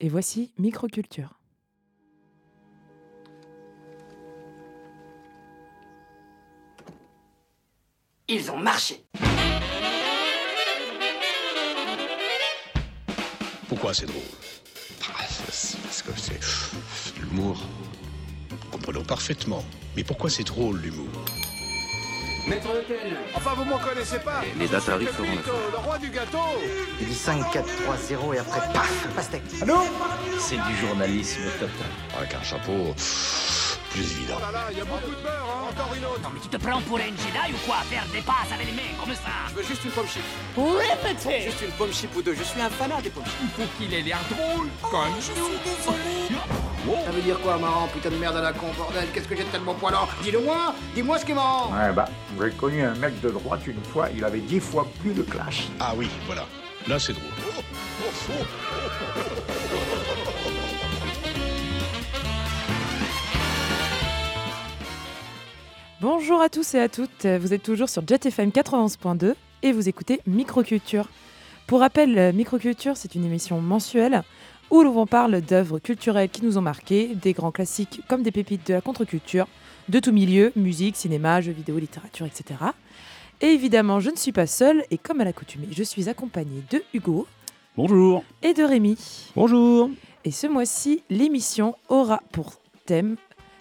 [0.00, 1.40] Et voici Microculture.
[8.28, 9.04] Ils ont marché.
[13.68, 14.22] Pourquoi c'est drôle?
[15.02, 17.60] Ah, c'est Parce que c'est l'humour.
[18.70, 19.64] Comprenons parfaitement.
[19.96, 21.08] Mais pourquoi c'est drôle l'humour?
[22.48, 26.10] Maître Lequel Enfin, vous m'en connaissez pas Les dates arrivent feront Benito, le roi du
[26.10, 26.38] gâteau
[27.00, 29.42] Il dit 5, 4, 3, 0 et après, paf, pastèque.
[30.38, 31.68] C'est du journalisme total.
[32.16, 32.94] Avec un chapeau,
[33.90, 34.34] plus évident.
[34.38, 36.40] Oh là là, il y a beaucoup de beurre, hein Encore une autre Non mais
[36.40, 37.76] tu te prends pour un Jedi ou quoi?
[37.90, 40.22] Faire des passes avec les mains comme ça Je veux juste une pomme chip.
[40.56, 42.34] Répétez Juste une pomme chip ou deux.
[42.34, 43.42] Je suis un fanat des pommes chips.
[43.42, 45.14] Il faut qu'il ait l'air drôle, comme
[47.04, 49.08] Ça veut dire quoi, marrant Putain de merde à la con, bordel.
[49.12, 50.08] Qu'est-ce que j'ai de tellement poilant?
[50.22, 52.06] Dis-le moi Dis-moi ce qui est marrant Ouais, bah,
[52.40, 55.68] j'ai connu un mec de droite une fois, il avait dix fois plus de clash.
[55.80, 56.46] Ah oui, voilà.
[56.86, 57.24] Là, c'est drôle.
[66.00, 70.20] Bonjour à tous et à toutes, vous êtes toujours sur JetFM 91.2 et vous écoutez
[70.26, 71.08] Microculture.
[71.66, 74.22] Pour rappel, Microculture, c'est une émission mensuelle
[74.70, 78.66] où l'on parle d'œuvres culturelles qui nous ont marquées, des grands classiques comme des pépites
[78.66, 79.46] de la contre-culture,
[79.88, 82.60] de tout milieu, musique, cinéma, jeux vidéo, littérature, etc.
[83.40, 86.82] Et évidemment, je ne suis pas seule et comme à l'accoutumée, je suis accompagnée de
[86.92, 87.26] Hugo
[87.76, 88.24] Bonjour.
[88.42, 88.98] et de Rémi.
[89.36, 89.90] Bonjour.
[90.24, 93.16] Et ce mois-ci, l'émission aura pour thème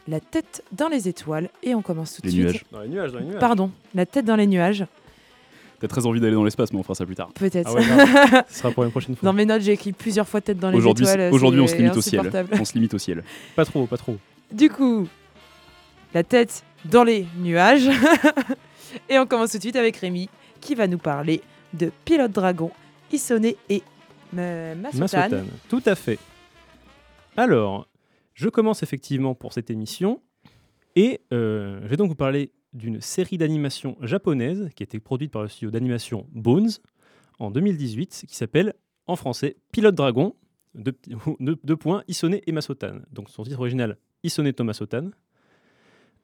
[0.08, 2.44] la tête dans les étoiles et on commence tout de suite.
[2.44, 2.66] nuages.
[2.72, 3.40] Dans les nuages, dans les nuages.
[3.40, 4.86] Pardon, la tête dans les nuages,
[5.80, 7.30] T'as très envie d'aller dans l'espace, mais on fera ça plus tard.
[7.30, 7.74] Ah peut-être.
[7.74, 8.44] ouais, grave.
[8.50, 9.28] Ce sera pour une prochaine fois.
[9.28, 11.32] Dans mes notes, j'ai écrit plusieurs fois tête dans les Aujourd'hui, étoiles.
[11.34, 12.20] aujourd'hui, on se limite au ciel.
[12.22, 12.58] insupportable.
[12.60, 13.24] On se limite au ciel.
[13.56, 14.18] Pas trop, pas trop.
[14.52, 15.08] Du coup,
[16.14, 17.90] la tête dans les nuages.
[19.10, 20.30] et on commence tout de suite avec Rémi
[20.62, 21.42] qui va nous parler
[21.74, 22.72] de Pilote Dragon,
[23.12, 23.84] Isone et
[24.38, 25.00] euh, Masotan.
[25.30, 25.44] Masotan.
[25.70, 26.18] Tout à fait.
[27.36, 27.88] Alors,
[28.34, 30.22] je commence effectivement pour cette émission
[30.96, 35.32] et euh, je vais donc vous parler d'une série d'animation japonaise qui a été produite
[35.32, 36.70] par le studio d'animation Bones
[37.40, 38.74] en 2018 qui s'appelle
[39.08, 40.36] en français Pilote Dragon,
[40.76, 43.00] deux points, Isone et Masotan.
[43.12, 45.12] Donc son titre original Isone to Masotan,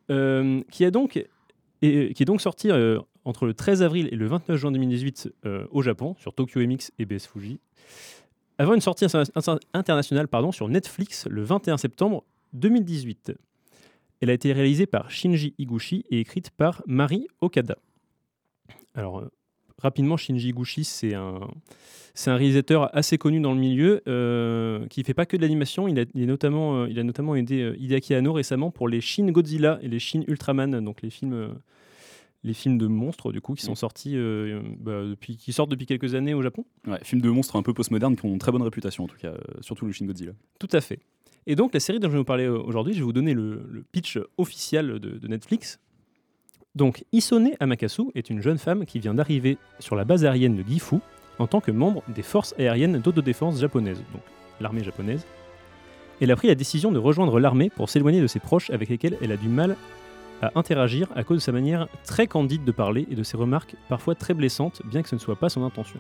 [0.10, 1.18] euh, qui, est donc
[2.40, 6.34] sorti euh, entre le 13 avril et le 29 juin 2018 euh, au Japon sur
[6.34, 7.60] Tokyo MX et BS Fuji
[8.58, 12.24] avant une sortie inter- inter- internationale pardon, sur Netflix le 21 septembre
[12.54, 13.34] 2018.
[14.24, 17.78] Elle a été réalisée par Shinji Higuchi et écrite par Mari Okada.
[18.96, 19.30] Alors, euh,
[19.80, 21.42] rapidement, Shinji Higuchi, c'est un,
[22.14, 25.42] c'est un réalisateur assez connu dans le milieu euh, qui ne fait pas que de
[25.42, 25.90] l'animation.
[25.90, 28.88] Il a, il est notamment, euh, il a notamment aidé euh, Hideaki Anno récemment pour
[28.88, 31.60] les Shin Godzilla et les Shin Ultraman, donc les films,
[32.46, 33.76] les films de monstres du coup qui sont Mm.
[33.76, 34.16] sortis
[34.80, 36.64] bah, depuis, qui sortent depuis quelques années au Japon.
[36.88, 39.18] Ouais, film de monstres un peu postmoderne qui ont une très bonne réputation, en tout
[39.18, 40.32] cas, surtout le Shin Godzilla.
[40.60, 41.00] Tout à fait.
[41.46, 43.34] Et donc, la série dont je vais vous parler euh, aujourd'hui, je vais vous donner
[43.34, 45.80] le, pitch officiel de, de Netflix.
[46.76, 50.64] Donc, Isone Amakasu est une jeune femme qui vient d'arriver sur la base aérienne de
[50.64, 50.98] Gifu
[51.40, 54.22] en tant que membre des forces aériennes d'autodéfense japonaises, donc
[54.60, 55.26] l'armée japonaise.
[56.22, 59.18] Elle a pris la décision de rejoindre l'armée pour s'éloigner de ses proches avec lesquels
[59.22, 59.76] elle a du mal
[60.42, 63.76] à interagir à cause de sa manière très candide de parler et de ses remarques
[63.90, 66.00] parfois très blessantes, bien que ce ne soit pas son intention.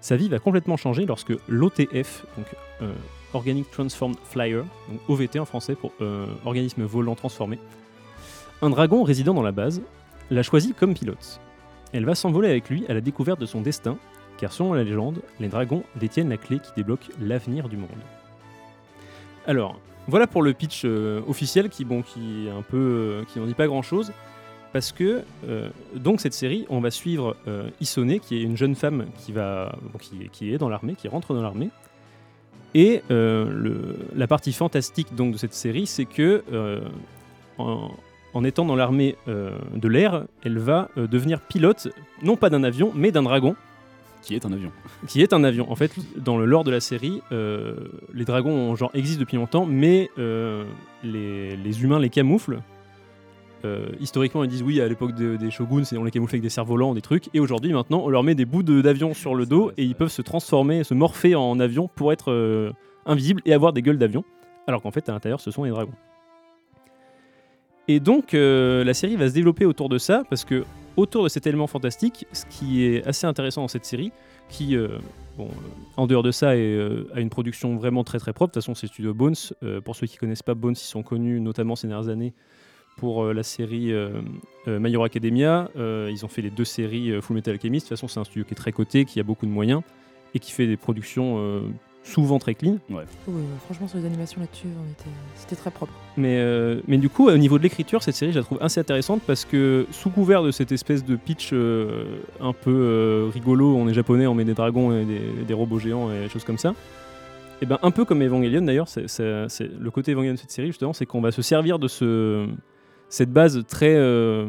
[0.00, 2.46] Sa vie va complètement changer lorsque l'OTF, donc
[2.82, 2.92] euh,
[3.34, 7.58] Organic Transformed Flyer, donc OVT en français pour euh, organisme volant transformé,
[8.62, 9.82] un dragon résidant dans la base,
[10.30, 11.40] l'a choisi comme pilote.
[11.92, 13.96] Elle va s'envoler avec lui à la découverte de son destin,
[14.38, 17.88] car selon la légende, les dragons détiennent la clé qui débloque l'avenir du monde.
[19.46, 23.46] Alors, voilà pour le pitch euh, officiel qui, bon, qui un peu, euh, qui n'en
[23.46, 24.12] dit pas grand-chose,
[24.72, 25.22] parce que
[25.94, 27.36] donc cette série, on va suivre
[27.80, 29.74] Isone, qui est une jeune femme qui va,
[30.30, 31.70] qui est dans l'armée, qui rentre dans l'armée,
[32.74, 36.80] et euh, le- la partie fantastique donc de cette série, c'est que euh,
[37.58, 37.90] en,
[38.34, 41.88] en étant dans l'armée euh, de l'air, elle va devenir pilote,
[42.22, 43.56] non pas d'un avion, mais d'un dragon,
[44.22, 44.70] Qui est un avion.
[45.06, 45.70] qui est un avion.
[45.70, 49.64] En fait, dans le lore de la série, les dragons ont, genre, existent depuis longtemps,
[49.66, 50.10] mais
[51.02, 52.60] les, les humains les camouflent.
[53.64, 56.42] Euh, historiquement, ils disent oui, à l'époque de- des shoguns, c'est- on les camouflait avec
[56.42, 57.28] des cerfs-volants, des trucs.
[57.34, 59.96] Et aujourd'hui, maintenant, on leur met des bouts de- d'avion sur le dos et ils
[59.96, 62.72] peuvent se transformer, se morpher en avion pour être euh,
[63.04, 64.24] invisibles et avoir des gueules d'avion.
[64.68, 65.94] Alors qu'en fait, à l'intérieur, ce sont les dragons.
[67.88, 70.64] Et donc, euh, la série va se développer autour de ça, parce que
[70.96, 74.12] autour de cet élément fantastique, ce qui est assez intéressant dans cette série,
[74.50, 74.76] qui,
[75.36, 75.48] bon,
[75.96, 76.78] en dehors de ça, est,
[77.14, 78.50] a une production vraiment très très propre.
[78.50, 79.34] De toute façon, c'est Studio Bones.
[79.84, 82.34] Pour ceux qui connaissent pas Bones, ils sont connus notamment ces dernières années
[82.98, 84.10] pour euh, la série euh,
[84.66, 85.70] euh, My Hero Academia.
[85.76, 87.86] Euh, ils ont fait les deux séries euh, Full Metal Alchemist.
[87.86, 89.82] De toute façon, c'est un studio qui est très coté, qui a beaucoup de moyens
[90.34, 91.60] et qui fait des productions euh,
[92.04, 92.78] souvent très clean.
[92.90, 93.02] Oui,
[93.66, 94.68] franchement, sur les animations là-dessus,
[95.36, 95.92] c'était très propre.
[96.16, 98.80] Mais, euh, mais du coup, au niveau de l'écriture, cette série, je la trouve assez
[98.80, 102.04] intéressante parce que sous couvert de cette espèce de pitch euh,
[102.40, 105.78] un peu euh, rigolo, on est japonais, on met des dragons et des, des robots
[105.78, 106.74] géants et des choses comme ça.
[107.60, 110.52] Et ben un peu comme Evangelion d'ailleurs, c'est, c'est- c'est- le côté Evangelion de cette
[110.52, 112.46] série justement, c'est qu'on va se servir de ce,
[113.08, 114.48] cette base très euh,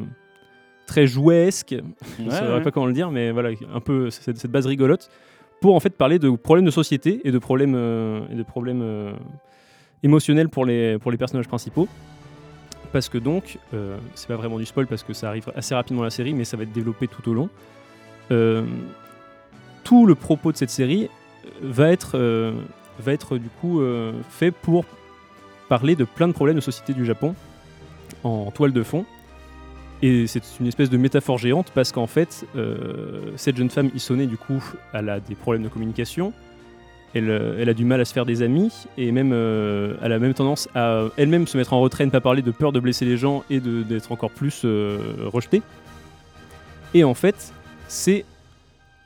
[0.85, 1.75] très jouesque,
[2.17, 5.09] je ne saurais pas comment le dire, mais voilà, un peu cette, cette base rigolote
[5.61, 8.81] pour en fait parler de problèmes de société et de problèmes euh, et de problèmes
[8.81, 9.13] euh,
[10.03, 11.87] émotionnels pour les pour les personnages principaux.
[12.91, 15.99] Parce que donc, euh, c'est pas vraiment du spoil parce que ça arrive assez rapidement
[15.99, 17.49] dans la série, mais ça va être développé tout au long.
[19.83, 21.07] Tout le propos de cette série
[21.61, 22.17] va être,
[22.99, 23.81] va être du coup
[24.29, 24.85] fait pour
[25.67, 27.35] parler de plein de problèmes de société du Japon
[28.23, 29.05] en toile de fond.
[30.01, 34.25] Et c'est une espèce de métaphore géante parce qu'en fait, euh, cette jeune femme Isone,
[34.27, 34.63] du coup,
[34.93, 36.31] elle a des problèmes de communication.
[37.13, 40.13] Elle, euh, elle a du mal à se faire des amis et même euh, elle
[40.13, 42.79] a même tendance à elle-même se mettre en retrait, ne pas parler de peur de
[42.79, 45.61] blesser les gens et d'être encore plus rejetée.
[46.93, 47.53] Et en fait,
[47.87, 48.25] c'est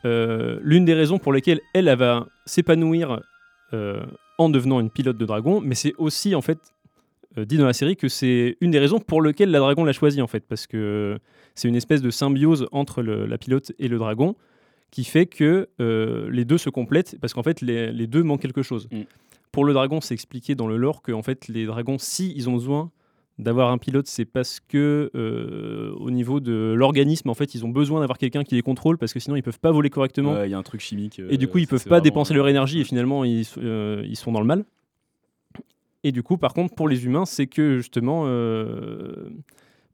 [0.03, 3.21] l'une des raisons pour lesquelles elle, va s'épanouir
[4.37, 6.59] en devenant une pilote de dragon, mais c'est aussi en fait
[7.37, 10.21] dit dans la série que c'est une des raisons pour lesquelles la dragon l'a choisi
[10.21, 11.17] en fait, parce que
[11.55, 14.35] c'est une espèce de symbiose entre le- la pilote et le dragon
[14.91, 18.41] qui fait que euh, les deux se complètent, parce qu'en fait les, les deux manquent
[18.41, 18.87] quelque chose.
[18.91, 19.01] Mm.
[19.51, 22.49] Pour le dragon, c'est expliqué dans le lore que en fait les dragons, si ils
[22.49, 22.91] ont besoin
[23.39, 27.69] d'avoir un pilote, c'est parce que euh, au niveau de l'organisme, en fait, ils ont
[27.69, 30.33] besoin d'avoir quelqu'un qui les contrôle, parce que sinon ils peuvent pas voler correctement.
[30.33, 31.19] Ouais, Il y a un truc chimique.
[31.29, 34.03] Et du coup, ils euh, peuvent pas vraiment- dépenser leur énergie et finalement, ils, euh,
[34.07, 34.65] ils sont dans le mal.
[36.03, 39.29] Et du coup, par contre, pour les humains, c'est que justement, euh,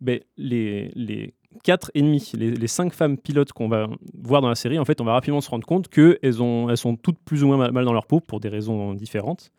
[0.01, 1.33] ben, les, les
[1.63, 3.89] quatre ennemis, les, les cinq femmes pilotes qu'on va
[4.23, 6.77] voir dans la série, en fait, on va rapidement se rendre compte qu'elles ont, elles
[6.77, 9.51] sont toutes plus ou moins mal, mal dans leur peau pour des raisons différentes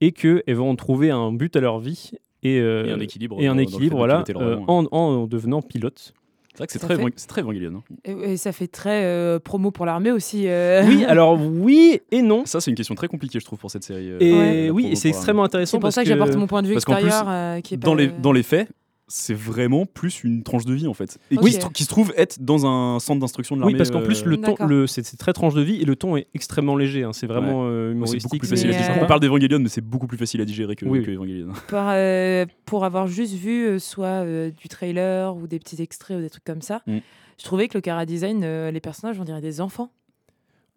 [0.00, 3.46] et qu'elles vont trouver un but à leur vie et, euh, Et un équilibre et
[3.46, 6.14] un dans voilà, euh, en, en devenant pilote.
[6.58, 7.82] C'est vrai que c'est très, fait- très Evangelion.
[7.88, 7.94] hein.
[8.04, 10.48] Et, et ça fait très euh, promo pour l'armée aussi.
[10.48, 10.82] euh.
[10.86, 12.44] Oui, alors oui et non.
[12.46, 14.10] Ça, c'est une question très compliquée, je trouve, pour cette série.
[14.10, 16.48] euh, Et oui, et c'est extrêmement intéressant C'est pour parce ça que que j'apporte mon
[16.48, 18.68] point de vue plus, extérieur euh, qui est dans pas, les, dans les faits,
[19.08, 21.18] c'est vraiment plus une tranche de vie en fait.
[21.30, 23.78] Et qui, se, tr- qui se trouve être dans un centre d'instruction de Oui, l'armée.
[23.78, 24.66] parce qu'en plus, euh, le ton, D'accord.
[24.66, 27.04] le, c'est très tranche de vie et le ton est extrêmement léger.
[27.04, 27.12] hein.
[27.12, 28.22] C'est vraiment euh, humoristique.
[28.24, 28.98] beaucoup plus c'est facile à Mais, digérer.
[29.00, 31.02] euh, On parle d'Evangelion, mais c'est beaucoup plus facile à digérer que, Oui.
[31.02, 31.48] que Evangelion.
[31.68, 36.18] par, euh, pour avoir juste vu euh, soit euh, du trailer ou des petits extraits
[36.18, 36.98] ou des trucs comme ça, Mm.
[37.38, 39.90] je trouvais que le cara design, euh, les personnages, on dirait des enfants.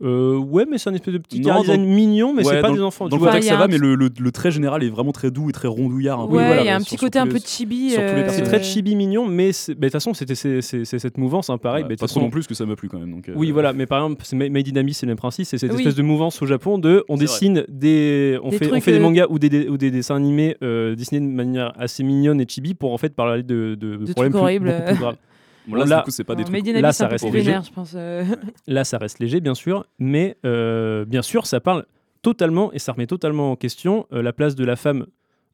[0.03, 2.69] Euh, ouais, mais c'est un espèce de petit Non, design mignon, mais Ouais, c'est pas
[2.69, 3.07] dans- des enfants.
[3.07, 3.29] Dans le vois.
[3.29, 5.53] contexte, ça va, un mais le, le- le trait général est vraiment très doux et
[5.53, 6.27] très rondouillard.
[6.27, 6.35] peu.
[6.37, 7.95] ouais, voilà, il y a un sur- petit sur côté un les- peu chibi.
[7.97, 11.83] euh, c'est très chibi mignon, mais de toute façon, c'était cette mouvance, hein, pareil.
[11.83, 12.99] Ouais, bah, de pas toute trop façon- non plus, parce que ça m'a plu quand
[12.99, 13.11] même.
[13.11, 15.57] Donc, euh, Oui, voilà, mais par exemple, Made in Abyss, c'est le même principe, c'est
[15.57, 15.77] cette Oui.
[15.79, 18.91] espèce de mouvance au Japon de on dessine des on Des fait on trucs, fait
[18.93, 22.41] des mangas ou des, des- ou des dessins animés euh, dessinés de manière assez mignonne
[22.41, 25.15] et chibi pour en fait parler de, de, problèmes plus graves.
[25.67, 26.65] Bon, là, Là- du coup, c'est pas des Non, trucs.
[26.67, 27.39] Là, ça reste léger.
[27.39, 27.93] vénère, je pense.
[27.95, 28.23] euh.
[28.67, 31.85] Là, ça reste léger, bien sûr, mais euh, bien sûr, ça parle
[32.21, 35.05] totalement et ça remet totalement en question euh, la place de la femme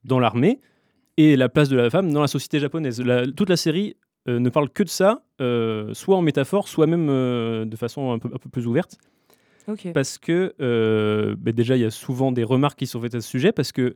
[0.05, 0.59] dans l'armée
[1.17, 3.01] et la place de la femme dans la société japonaise.
[3.01, 3.95] La- toute la série
[4.29, 8.11] euh, ne parle que de ça, euh, soit en métaphore, soit même euh, de façon
[8.11, 8.97] un peu, un peu plus ouverte,
[9.93, 13.21] parce que euh, bah, déjà, il y a souvent des remarques qui sont faites à
[13.21, 13.95] ce sujet, parce que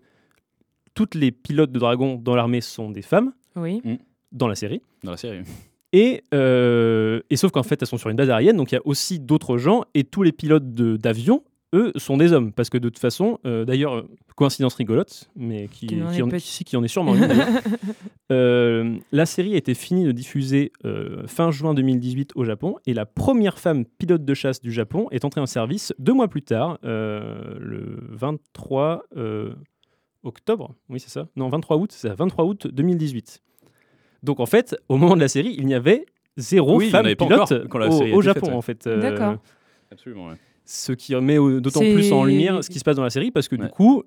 [0.93, 3.81] toutes les pilotes de dragons dans l'armée sont des femmes, Oui.
[4.33, 4.81] dans la série.
[5.03, 5.43] Dans la série.
[5.93, 8.77] Et, euh, et sauf qu'en fait, elles sont sur une base aérienne, donc il y
[8.77, 11.43] a aussi d'autres gens, et tous les pilotes de- d'avion,
[11.73, 12.51] eux, sont des hommes.
[12.53, 15.87] Parce que de toute façon, euh, d'ailleurs, euh, coïncidence rigolote, mais qui,
[16.21, 17.27] en, qui- en est sûrement une.
[18.31, 20.71] Euh, la série a été finie de diffuser
[21.27, 25.25] fin juin 2018 au Japon, et la première femme pilote de chasse du Japon est
[25.25, 29.53] entrée en service deux mois plus tard, le 23 euh,
[30.23, 30.75] octobre.
[30.87, 33.41] Oui, c'est ça Non, 23 août, c'est ça, 23 août 2018.
[34.23, 36.05] Donc en fait, au moment de la série, il n'y avait
[36.37, 38.55] zéro Oui, femme pilote encore quand la au, série au Japon faite, ouais.
[38.55, 38.87] en fait.
[38.87, 39.35] Euh, D'accord.
[39.91, 40.35] Absolument, ouais.
[40.63, 43.31] Ce qui met au- d'autant plus en lumière ce qui se passe dans la série
[43.31, 44.03] parce que du coup,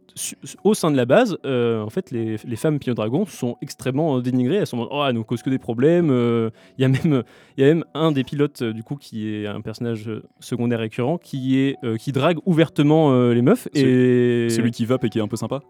[0.62, 4.16] au sein de la base, euh, en fait, les, les femmes pilotes dragons sont extrêmement
[4.16, 4.56] euh, dénigrées.
[4.56, 6.10] Elles sont en mode, oh, elles nous causent que des problèmes.
[6.10, 7.22] euh, Il y a même,
[7.58, 10.08] il y a même un des pilotes du coup qui est un personnage
[10.40, 14.96] secondaire récurrent qui est euh, qui drague ouvertement euh, les meufs et Celui qui va
[15.02, 15.60] et qui est un peu sympa.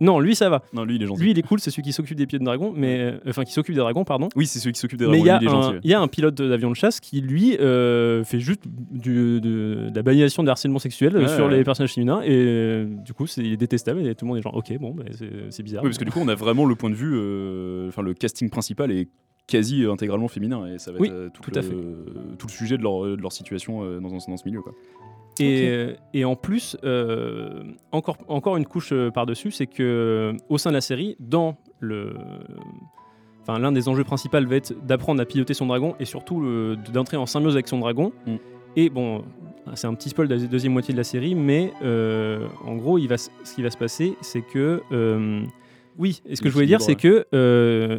[0.00, 0.62] Non, lui ça va.
[0.72, 1.22] Non, lui, il est gentil.
[1.22, 3.44] Lui, il est cool, c'est celui qui s'occupe des pieds de dragon, mais euh, enfin
[3.44, 4.28] qui s'occupe des dragons, pardon.
[4.36, 5.24] Oui, c'est celui qui s'occupe des Mais dragons.
[5.24, 5.76] il y, a lui, il est gentil.
[5.76, 9.40] un- il y a un pilote d'avion de chasse qui, lui, euh, fait juste du-
[9.40, 11.56] de, de la banalisation de harcèlement sexuel sur ouais.
[11.58, 12.20] les personnages féminins.
[12.22, 14.06] Et euh, du coup, c'est il est détestable.
[14.06, 15.04] Et tout le monde est genre, ok, bon, bah,
[15.50, 15.82] c'est bizarre.
[15.82, 17.12] Oui, parce que du coup, on a vraiment le point de vue.
[17.14, 19.08] euh, Enfin, le casting principal est
[19.46, 21.70] quasi intégralement féminin et ça va Oui, être tout, tout le, à fait.
[22.36, 24.60] tout le sujet de leur, de leur situation dans, dans ce milieu.
[24.60, 24.74] Quoi.
[25.44, 27.62] Et, euh, et en plus, euh,
[27.92, 32.14] encore, encore une couche euh, par-dessus, c'est que au sein de la série, dans le.
[33.42, 36.44] Enfin, l'un des enjeux principaux va être d'apprendre à piloter son dragon et surtout
[36.92, 38.12] d'entrer en symbiose avec son dragon.
[38.26, 38.36] Mm.
[38.74, 39.24] Et bon,
[39.74, 42.98] c'est un petit spoil de la deuxième moitié de la série, mais euh, en gros,
[42.98, 44.82] il va, s- ce qui va se passer, c'est que.
[44.92, 45.42] euh,
[45.98, 47.26] oui, et ce que je voulais dire, c'est que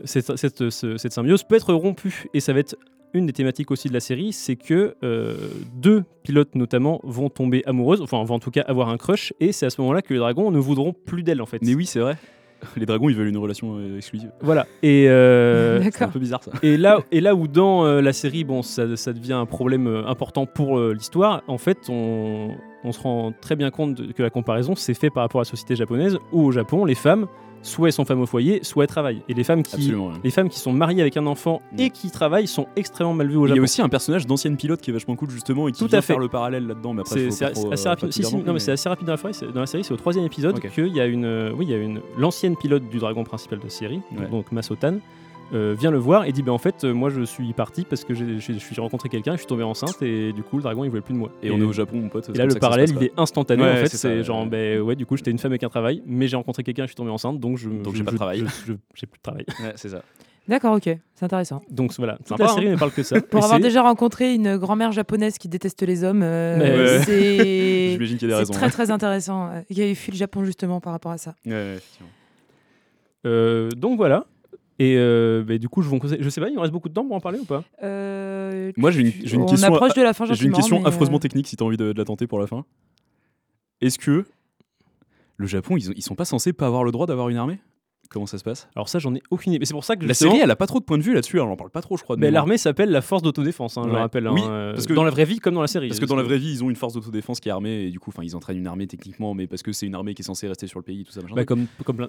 [0.05, 2.25] cette, cette- ce- cette symbiose peut être rompue.
[2.33, 2.75] Et ça va être
[3.13, 5.35] une des thématiques aussi de la série, c'est que euh,
[5.75, 9.51] deux pilotes notamment vont tomber amoureuses, enfin vont en tout cas avoir un crush, et
[9.51, 11.59] c'est à ce moment-là que les dragons ne voudront plus d'elle en fait.
[11.61, 12.17] Mais oui, c'est vrai.
[12.75, 14.31] Les dragons, ils veulent une relation euh, exclusive.
[14.41, 14.65] Voilà.
[14.81, 16.51] Et, euh, C'est un peu bizarre ça.
[16.63, 19.85] et là, et là où dans euh, la série, bon, ça, ça devient un problème
[19.85, 22.49] euh, important pour euh, l'histoire, en fait, on,
[22.83, 25.43] on se rend très bien compte de- que la comparaison s'est fait par rapport à
[25.43, 27.27] la société japonaise, où au Japon, les femmes,
[27.61, 29.21] soit elles sont femmes au foyer, soit elles travaillent.
[29.27, 30.13] Et les femmes qui, ouais.
[30.23, 33.35] les femmes qui sont mariées avec un enfant et qui travaillent sont extrêmement mal vues
[33.37, 33.61] au Il y Japon.
[33.61, 35.99] a aussi un personnage d'ancienne pilote qui est vachement cool justement et qui Tout vient
[35.99, 36.13] à fait.
[36.13, 36.93] faire le parallèle là-dedans.
[36.93, 37.49] Mais après, C'est assez euh,
[37.89, 38.05] rapide.
[38.07, 39.33] pas Si, tout si, dire non, mais plus, c'est assez rapide dans la série.
[39.33, 41.73] c'est- Dans la série, c'est au troisième épisode qu'il y a une, oui, il y
[41.73, 44.27] a une l'ancienne pilote du dragon principal de la série, Ouais.
[44.29, 44.95] donc Masotan,
[45.53, 48.03] euh, vient le voir et dit, ben en fait, euh, moi je suis parti parce
[48.03, 50.83] que j'ai j'ai- j'ai rencontré quelqu'un, je suis tombé enceinte et du coup le dragon
[50.83, 51.31] il voulait plus de moi.
[51.41, 52.29] Et, on est au Japon, mon pote.
[52.33, 53.63] Et là, le parallèle, il est instantané.
[53.63, 56.03] Ouais, en fait, c'est genre, ben ouais, du coup, j'étais une femme avec un travail,
[56.05, 57.69] mais j'ai rencontré quelqu'un, je suis tombé enceinte, donc je.
[57.69, 58.39] Donc je- j'ai pas de je- travail.
[58.39, 59.45] je- je- J'ai plus de travail.
[59.61, 60.01] Ouais, c'est ça.
[60.49, 61.61] D'accord, ok, c'est intéressant.
[61.69, 62.71] Donc voilà, toute Sympa, la série hein.
[62.71, 63.19] ne parle que ça.
[63.21, 68.29] Pour avoir déjà rencontré une grand-mère japonaise qui déteste les hommes, euh, c'est J'imagine qu'il
[68.29, 68.53] y a des c'est raisons.
[68.53, 68.69] très hein.
[68.69, 69.49] très intéressant.
[69.69, 71.35] Il y a fui le Japon justement par rapport à ça.
[71.45, 72.07] Ouais, ouais, effectivement.
[73.25, 74.25] Euh, donc voilà.
[74.79, 76.19] Et euh, ben, du coup, je vous conseille.
[76.21, 77.63] Je sais pas, il me reste beaucoup de temps pour en parler ou pas?
[77.83, 79.73] Euh, Moi, j'ai une, j'ai une on question.
[79.73, 81.93] approche de la fin J'ai une question mais, euh, affreusement technique si t'as envie de,
[81.93, 82.63] de la tenter pour la fin.
[83.81, 84.25] Est-ce que
[85.37, 87.59] le Japon, ils, ils sont pas censés pas avoir le droit d'avoir une armée?
[88.09, 88.67] Comment ça se passe?
[88.75, 89.59] Alors ça, j'en ai aucune idée.
[89.59, 91.13] Mais c'est pour ça que La série, elle a pas trop de point de vue
[91.13, 91.37] là-dessus.
[91.37, 92.15] Elle en parle pas trop, je crois.
[92.15, 92.31] mémoire.
[92.31, 93.77] l'armée s'appelle la force d'autodéfense.
[93.77, 94.27] Hein, Je le rappelle.
[94.29, 95.87] Oui, hein, euh, parce que- dans la vraie vie comme dans la série.
[95.89, 97.89] Parce que dans la vraie vie, ils ont une force d'autodéfense qui est armée et
[97.91, 100.21] du coup, enfin, ils entraînent une armée techniquement, mais parce que c'est une armée qui
[100.21, 101.21] est censée rester sur le pays, tout ça.
[101.21, 101.35] machin.
[101.35, 101.67] Bah, comme,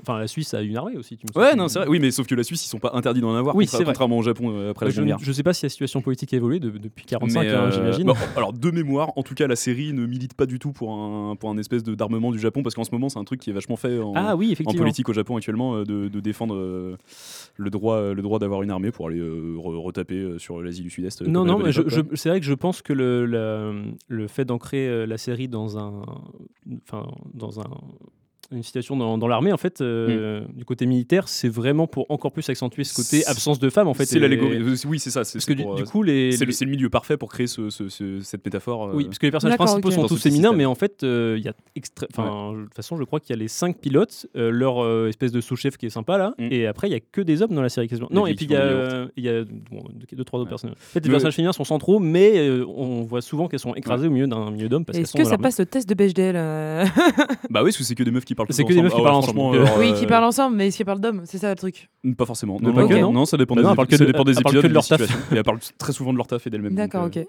[0.09, 1.17] la Suisse a une armée aussi.
[1.17, 1.89] Tu me Ouais, non, c'est vrai.
[1.89, 3.55] Oui, mais sauf que la Suisse, ils sont pas interdits d'en avoir.
[3.57, 3.93] Oui, contra- c'est vrai.
[3.93, 5.19] Contrairement au Japon euh, après la Seconde Guerre.
[5.21, 7.71] je sais pas si la situation politique a évolué de- depuis 45, Mais, hein, euh,
[7.73, 8.07] j'imagine.
[8.07, 10.93] bah, alors de mémoire, en tout cas, la série ne milite pas du tout pour
[10.93, 13.51] un pour un espèce d'armement du Japon parce qu'en ce moment, c'est un truc qui
[13.51, 16.97] est vachement fait en, ah oui, politique au Japon actuellement euh, de, de défendre euh,
[17.57, 20.83] le droit le droit d'avoir une armée pour aller euh, re- retaper euh, sur l'Asie
[20.83, 21.23] du Sud-Est.
[21.23, 21.73] Non, non, mais
[22.15, 23.73] c'est vrai que je pense que le, la-
[24.09, 26.03] le fait d'ancrer la série dans un,
[26.85, 27.71] enfin, dans un,
[28.51, 32.33] une situation dans, dans l'armée, en fait, euh, du côté militaire, c'est vraiment pour encore
[32.33, 34.07] plus accentuer ce côté absence de femmes, en fait.
[34.07, 34.59] c'est et- l'allégorie.
[34.87, 35.25] Oui, c'est ça.
[35.25, 36.89] c'est- Parce que du, pour, du euh, coup, les, c'est le, les- c'est le milieu
[36.89, 38.89] parfait pour créer ce- ce- ce- cette métaphore.
[38.89, 41.35] euh, oui, parce que les personnages principaux sont Dans tous féminins, mais en fait, euh,
[41.39, 43.77] il y a extra- enfin, de toute façon, je crois qu'il y a les cinq
[43.79, 46.49] pilotes, euh, leur euh, espèce de sous-chef qui est sympa là, Mm.
[46.51, 48.09] et après il y a que des hommes dans la série quasiment.
[48.11, 50.53] Non, et puis il y a, y a bon, deux, trois autres Ouais.
[50.53, 50.77] personnages.
[50.79, 54.11] En fait, les personnages féminins sont centraux, mais on voit souvent qu'elles sont écrasées au
[54.11, 56.37] milieu d'un milieu d'hommes Est-ce que ça passe le test de Bechdel
[57.51, 58.49] Bah oui, parce que c'est que des meufs qui parlent.
[58.51, 59.37] C'est que des meufs qui ensemble.
[59.37, 61.23] parlent ensemble, euh, Oui, qui parlent ensemble, mais est-ce qu'ils parlent d'hommes?
[61.27, 61.91] C'est ça le truc.
[62.17, 62.59] Pas forcément.
[62.61, 63.13] Non, pas que, non.
[63.13, 63.27] non.
[63.27, 65.01] ça dépend Bah des, épisodes, que de leur taf.
[65.03, 65.19] situations.
[65.33, 66.71] Et elle parle très souvent de leur taf et d'elle-même.
[66.71, 67.27] donc, D'accord, euh, ok.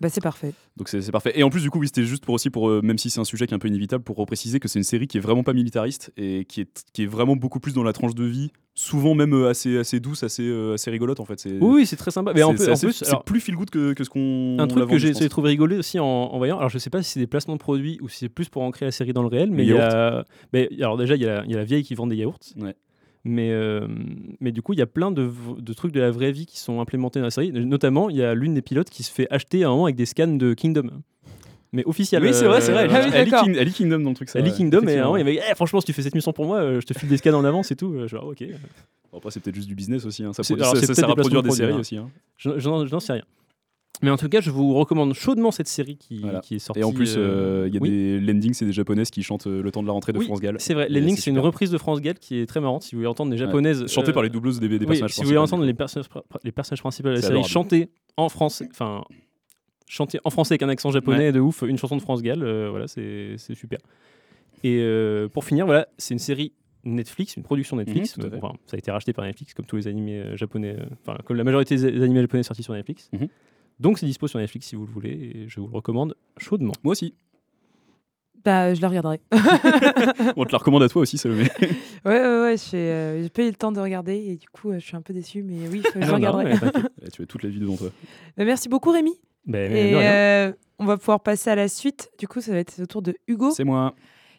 [0.00, 0.52] Bah c'est parfait.
[0.76, 1.32] Donc c'est c'est parfait.
[1.38, 3.20] Et en plus du coup, oui, c'était juste pour aussi pour euh, même si c'est
[3.20, 5.20] un sujet qui est un peu inévitable, pour repréciser que c'est une série qui est
[5.20, 8.24] vraiment pas militariste et qui est qui est vraiment beaucoup plus dans la tranche de
[8.24, 11.46] vie, souvent même euh, assez assez douce, assez euh, assez rigolote en fait.
[11.60, 12.32] Oui, c'est très sympa.
[12.34, 14.10] Mais en, c'est- plus- c'est en plus, c'est alors, plus feel good que, que ce
[14.10, 14.56] qu'on.
[14.58, 16.58] un truc que j'ai trouver rigolé aussi en, en voyant.
[16.58, 18.62] Alors je sais pas si c'est des placements de produits ou si c'est plus pour
[18.62, 21.26] ancrer la série dans le réel, mais il y a, mais, alors déjà il y,
[21.26, 22.38] a la- il y a la vieille qui vend des yaourts.
[22.60, 22.74] Ouais.
[23.26, 23.88] Mais, euh,
[24.40, 26.58] mais du coup, il y a plein de, de trucs de la vraie vie qui
[26.58, 27.52] sont implémentés dans la série.
[27.52, 29.96] Notamment, il y a l'une des pilotes qui se fait acheter à un moment avec
[29.96, 30.90] des scans de Kingdom.
[31.74, 32.22] Mais officiel.
[32.22, 32.84] Oui, c'est vrai, c'est vrai.
[32.84, 33.30] euh, Ah oui, Elle.
[33.30, 34.28] King- elle lit Kingdom dans le truc.
[34.30, 34.56] ça, Elle lit ouais.
[34.56, 36.58] Kingdom et moment, il y avait Eh, franchement, si tu fais cette mission pour moi,
[36.58, 37.92] euh, je te file des scans en avance et tout.
[37.94, 38.44] Euh, Je vois, ok.
[39.12, 40.22] Bon, après, c'est peut-être juste du business aussi.
[40.24, 40.32] hein.
[40.32, 41.96] Ça, produit- alors, ça- c'est ça peut-être sert à produire des séries aussi.
[41.96, 42.08] hein.
[42.36, 43.24] Je, je n'en- je n'en sais rien.
[44.02, 46.40] Mais en tout cas, je vous recommande chaudement cette série qui, Voilà.
[46.40, 46.80] qui est sortie.
[46.80, 47.90] Et en plus, euh, euh, il y a oui.
[47.90, 50.26] des landings, c'est des japonaises qui chantent euh, le temps de la rentrée de Oui,
[50.26, 50.56] France Gall.
[50.58, 52.82] C'est vrai, Lending, c'est une reprise de France Gall qui est très marrante.
[52.82, 53.86] Si vous voulez entendre des japonaises.
[53.86, 55.14] Chantée euh, par les doubleuses des, des oui, personnages.
[55.14, 59.04] si vous voulez entendre les les personnages principaux de la série chanter en français, enfin
[59.86, 62.68] chanter en français avec un accent japonais de ouf, une chanson de France Gall, euh,
[62.70, 63.78] voilà, c'est c'est super.
[64.62, 66.52] Et euh, pour finir, voilà, c'est une série
[66.84, 68.16] Netflix, une production Netflix.
[68.16, 68.30] Mhm.
[68.36, 71.18] Enfin, ça a été racheté par Netflix, comme tous les animés euh, japonais, euh, enfin
[71.24, 73.10] comme la majorité des animés japonais sortis sur Netflix.
[73.12, 73.28] Mhm.
[73.80, 76.72] Donc c'est dispo sur Netflix si vous le voulez, et je vous le recommande chaudement.
[76.82, 77.14] Moi aussi.
[78.44, 79.20] Bah je la regarderai.
[80.36, 81.44] On te la recommande à toi aussi, Salomé.
[82.04, 82.56] Ouais, ouais, ouais.
[82.58, 85.00] J'ai euh, pas eu le temps de regarder et du coup, euh, je suis un
[85.00, 86.44] peu déçue, mais oui, je Non, non, regarderai.
[86.44, 86.82] mais t'inquiète.
[87.00, 87.88] Là, tu as toute la vie devant toi.
[88.36, 89.14] Bah, merci beaucoup, Rémi.
[89.46, 92.10] Ben, Et euh, on va pouvoir passer à la suite.
[92.18, 93.94] Du coup, ça va être au tour de Hugo C'est moi.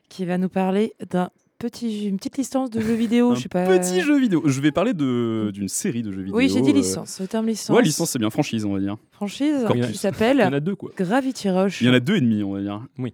[0.09, 3.49] qui va nous parler d'un petit, une petite licence de jeux vidéo, Un je sais
[3.49, 3.65] pas.
[3.65, 4.41] petit jeu vidéo.
[4.45, 6.35] Je vais parler de- d'une série de jeux vidéo.
[6.37, 7.19] Oui, j'ai dit euh, licence.
[7.21, 7.75] Le terme licence.
[7.75, 8.97] Ouais, licence, c'est bien franchise, on va dire.
[9.11, 9.85] Franchise Corpus.
[9.85, 10.91] qui Il y s'appelle en a deux, quoi.
[10.97, 11.81] Gravity Rush.
[11.81, 12.85] Il y en a deux et demi, on va dire.
[12.97, 13.13] Oui.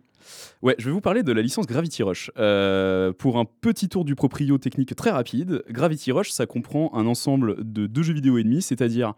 [0.61, 2.31] Ouais, je vais vous parler de la licence Gravity Rush.
[2.37, 7.05] Euh, pour un petit tour du proprio technique très rapide, Gravity Rush, ça comprend un
[7.07, 9.13] ensemble de deux jeux vidéo et demi, c'est-à-dire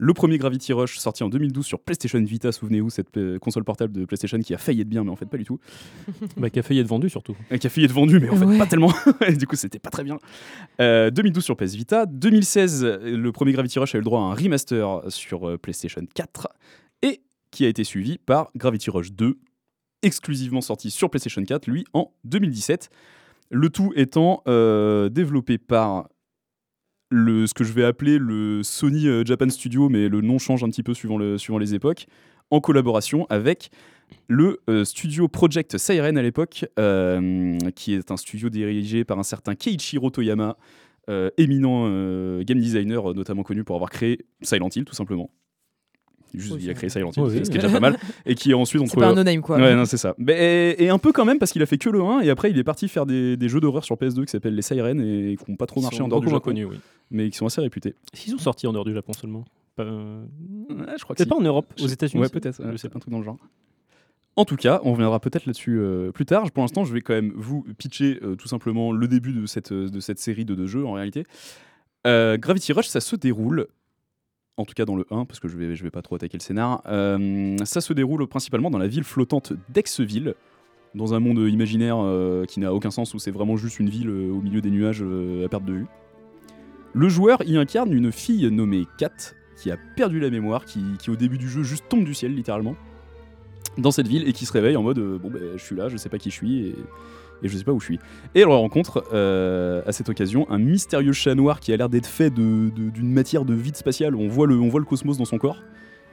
[0.00, 3.92] le premier Gravity Rush sorti en 2012 sur PlayStation Vita, souvenez-vous, cette euh, console portable
[3.92, 5.58] de PlayStation qui a failli être bien, mais en fait pas du tout.
[6.36, 7.36] Bah, qui a failli être vendu surtout.
[7.52, 8.58] Euh, Qui a failli être vendu, mais en fait Ouais.
[8.58, 8.92] pas tellement.
[9.26, 10.18] Et du coup, c'était pas très bien.
[10.80, 12.06] Euh, 2012 sur PS Vita.
[12.06, 16.02] 2016, le premier Gravity Rush a eu le droit à un remaster sur euh, PlayStation
[16.14, 16.48] 4
[17.02, 19.36] et qui a été suivi par Gravity Rush 2,
[20.02, 22.88] exclusivement sorti sur PlayStation 4, lui en 2017.
[23.50, 26.08] Le tout étant euh, développé par
[27.10, 30.62] le, ce que je vais appeler le Sony euh, Japan Studio, mais le nom change
[30.62, 32.06] un petit peu suivant, le, suivant les époques,
[32.50, 33.70] en collaboration avec
[34.26, 39.22] le euh, studio Project Siren à l'époque, euh, qui est un studio dirigé par un
[39.22, 40.56] certain Keiichiro Toyama,
[41.38, 41.88] éminent
[42.42, 45.30] game designer, notamment connu pour avoir créé Silent Hill, tout simplement.
[46.34, 47.44] Juste, Oui, il a c'est créé Silent Hill, oui.
[47.44, 47.98] ce qui est déjà pas mal.
[48.26, 49.00] Et qui ensuite C'est entre.
[49.00, 49.56] pas un no-name quoi.
[49.58, 50.14] Ouais, non, c'est ça.
[50.18, 52.30] Mais, et, et un peu quand même, parce qu'il a fait que le 1, et
[52.30, 55.00] après il est parti faire des, des jeux d'horreur sur PS2 qui s'appellent les Sirens
[55.00, 56.76] et qui n'ont pas trop marché en dehors du Japon, connus, oui.
[57.10, 57.94] mais qui sont assez réputés.
[58.12, 59.44] Qu'ils sont sortis en dehors du Japon seulement
[59.76, 60.22] Pas- euh,
[60.70, 61.28] Ouais, je crois que si.
[61.28, 62.62] pas en Europe, aux États-Unis Ouais, c'est- peut-être.
[62.62, 63.36] Je sais c'est un truc dans le genre.
[64.36, 66.48] En tout cas, on reviendra peut-être là-dessus euh, plus tard.
[66.52, 69.72] Pour l'instant, je vais quand même vous pitcher euh, tout simplement le début de cette,
[69.72, 71.24] de cette série de deux jeux en réalité.
[72.06, 73.66] Euh, Gravity Rush, ça se déroule,
[74.58, 76.42] en tout cas dans le 1, parce que je vais, vais pas trop attaquer le
[76.42, 80.34] scénar, euh, ça se déroule principalement dans la ville flottante d'Aixville,
[80.94, 84.10] dans un monde imaginaire euh, qui n'a aucun sens, où c'est vraiment juste une ville
[84.10, 85.86] euh, au milieu des nuages à perte de vue.
[86.92, 91.16] Le joueur y incarne une fille nommée Kat, qui a perdu la mémoire, qui, au
[91.16, 92.74] début du jeu juste tombe du ciel littéralement,
[93.76, 95.96] dans cette ville, et qui se réveille en mode bon ben je suis là, je
[95.96, 96.74] sais pas qui je suis, et,
[97.42, 97.98] et je sais pas où je suis.
[98.34, 102.06] Et elle rencontre euh, à cette occasion un mystérieux chat noir qui a l'air d'être
[102.06, 104.86] fait de- de- d'une matière de vide spatial, où on voit, le, on voit le
[104.86, 105.62] cosmos dans son corps,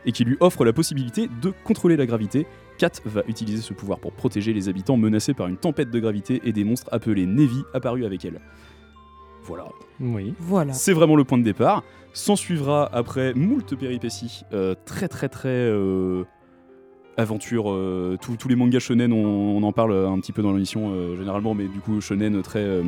[0.05, 2.45] et qui lui offre la possibilité de contrôler la gravité.
[2.77, 6.41] Kat va utiliser ce pouvoir pour protéger les habitants menacés par une tempête de gravité
[6.43, 8.39] et des monstres appelés Nevi apparus avec elle.
[9.43, 9.65] Voilà.
[9.99, 10.33] Oui.
[10.39, 10.73] Voilà.
[10.73, 11.83] C'est vraiment le point de départ.
[12.13, 16.23] S'en suivra après moult péripéties euh, très très très euh,
[17.17, 17.71] aventure.
[17.71, 21.53] euh, tous- les mangas shonen, on, en parle un petit peu dans l'émission euh, généralement,
[21.53, 22.83] mais du coup shonen très euh,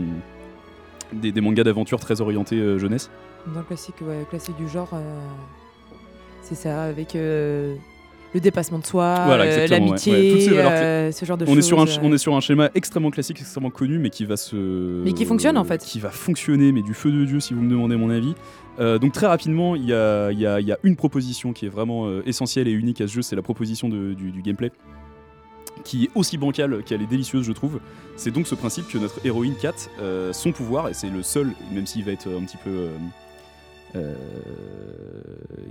[1.13, 3.09] des, mangas d'aventure très orientés jeunesse.
[3.53, 3.95] Dans le classique,
[4.29, 4.89] classique du genre,
[6.41, 7.15] c'est ça, avec
[8.33, 9.67] le dépassement de soi, Voilà, euh, ouais.
[9.67, 11.65] l'amitié, Ouais, euh, ce genre de On est, choses.
[11.65, 11.97] sur un, euh.
[12.03, 14.55] on est sur un schéma extrêmement classique, extrêmement connu, mais qui va se.
[15.03, 15.83] Mais qui fonctionne, en fait.
[15.83, 18.35] Qui va fonctionner, mais du feu de Dieu, si vous me demandez mon avis.
[18.79, 21.69] Euh, donc, très rapidement, il y a, y a- y a une proposition qui est
[21.69, 24.71] vraiment essentielle et unique à ce jeu c'est la proposition de- du, du gameplay.
[25.83, 27.79] Qui est aussi bancale qu'elle est délicieuse, je trouve.
[28.17, 29.73] C'est donc ce principe que notre héroïne Kat,
[30.33, 32.87] son pouvoir, et c'est le seul, même s'il va être un petit peu.
[33.95, 34.15] Euh,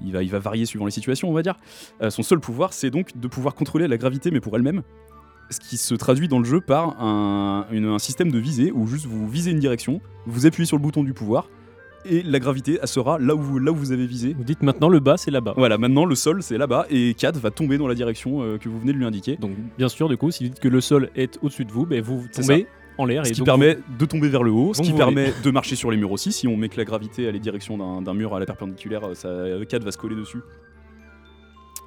[0.04, 1.56] il, va, il va varier suivant les situations, on va dire.
[2.02, 4.82] Euh, son seul pouvoir, c'est donc de pouvoir contrôler la gravité, mais pour elle-même.
[5.50, 8.86] Ce qui se traduit dans le jeu par un, une- un système de visée où
[8.88, 11.48] juste vous visez une direction, vous appuyez sur le bouton du pouvoir,
[12.04, 14.34] et la gravité elle sera là où vous, là où vous avez visé.
[14.36, 15.54] Vous dites maintenant le bas, c'est là-bas.
[15.56, 18.68] Voilà, maintenant le sol c'est là-bas, et Kat va tomber dans la direction euh, que
[18.68, 19.36] vous venez de lui indiquer.
[19.36, 21.86] Donc, bien sûr, du coup, si vous dites que le sol est au-dessus de vous,
[21.86, 22.66] ben, vous tombez
[22.98, 23.24] en l'air.
[23.26, 25.50] Ce et qui donc permet de tomber vers le haut, ce Donc qui permet de
[25.50, 26.32] marcher sur les murs aussi.
[26.32, 29.14] Si on met que la gravité à la direction d'un mur à la perpendiculaire, euh,
[29.14, 30.40] ça, euh, Kat va se coller dessus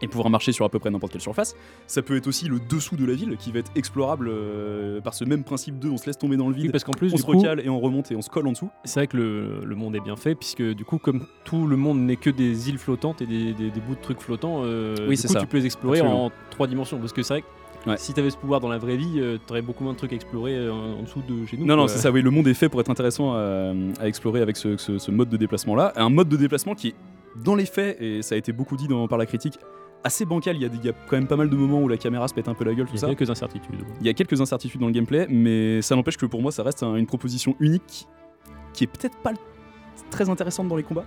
[0.02, 1.58] et pouvoir marcher sur à peu près n'importe quelle surface.
[1.86, 5.14] Ça peut être aussi le dessous de la ville qui va être explorable euh, par
[5.14, 7.12] ce même principe de on se laisse tomber dans le Oui, vide, parce qu'en plus,
[7.12, 8.70] on du se coup, recale et on remonte et on se colle en dessous.
[8.86, 11.76] c'est vrai que le, le monde est bien fait, puisque du coup, comme tout le
[11.76, 14.96] monde n'est que des îles flottantes et des, des- des bouts de trucs flottants, euh,
[15.10, 15.40] Oui, du coup, ça.
[15.42, 16.28] tu peux les explorer Absolument.
[16.28, 16.98] en trois dimensions.
[16.98, 17.48] Parce que c'est vrai que
[17.88, 17.96] Ouais.
[17.98, 19.14] si tu avais ce pouvoir dans la vraie vie,
[19.46, 21.66] tu aurais beaucoup moins de trucs à explorer euh, en, en dessous de chez nous.
[21.66, 24.42] Non, non, c'est ça, oui, le monde est fait pour être intéressant à, à explorer
[24.42, 25.94] avec ce, ce- ce mode de déplacement-là.
[25.96, 26.96] Un mode de déplacement qui est,
[27.44, 29.58] dans les faits, et ça a été beaucoup dit dans- par la critique,
[30.04, 30.56] assez bancal.
[30.58, 31.98] Il y, a, des- il y a quand même pas mal de moments où la
[31.98, 33.06] caméra se pète un peu la gueule, tout Il y ça.
[33.08, 33.80] a quelques incertitudes.
[34.02, 36.64] Il y a quelques incertitudes dans le gameplay, mais ça n'empêche que pour moi, ça
[36.64, 38.08] reste un- une proposition unique
[38.74, 39.32] qui est peut-être pas
[40.10, 41.06] très intéressante dans les combats,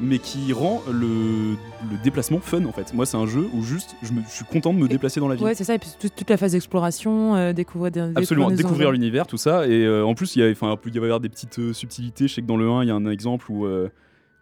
[0.00, 1.52] mais qui rend le,
[1.90, 2.92] le déplacement fun en fait.
[2.94, 5.20] Moi, c'est un jeu où juste je, me- je suis content de me Et- déplacer
[5.20, 5.44] dans la ville.
[5.44, 8.92] Ouais, c'est ça, et puis toute, toute la phase d'exploration, euh, découvrir des Absolument, découvrir
[8.92, 9.66] l'univers, tout ça.
[9.66, 11.58] Et euh, en plus, il y, a, enfin, il y va y avoir des petites
[11.58, 12.28] euh, subtilités.
[12.28, 13.88] Je sais que dans le 1, il y a un exemple où euh,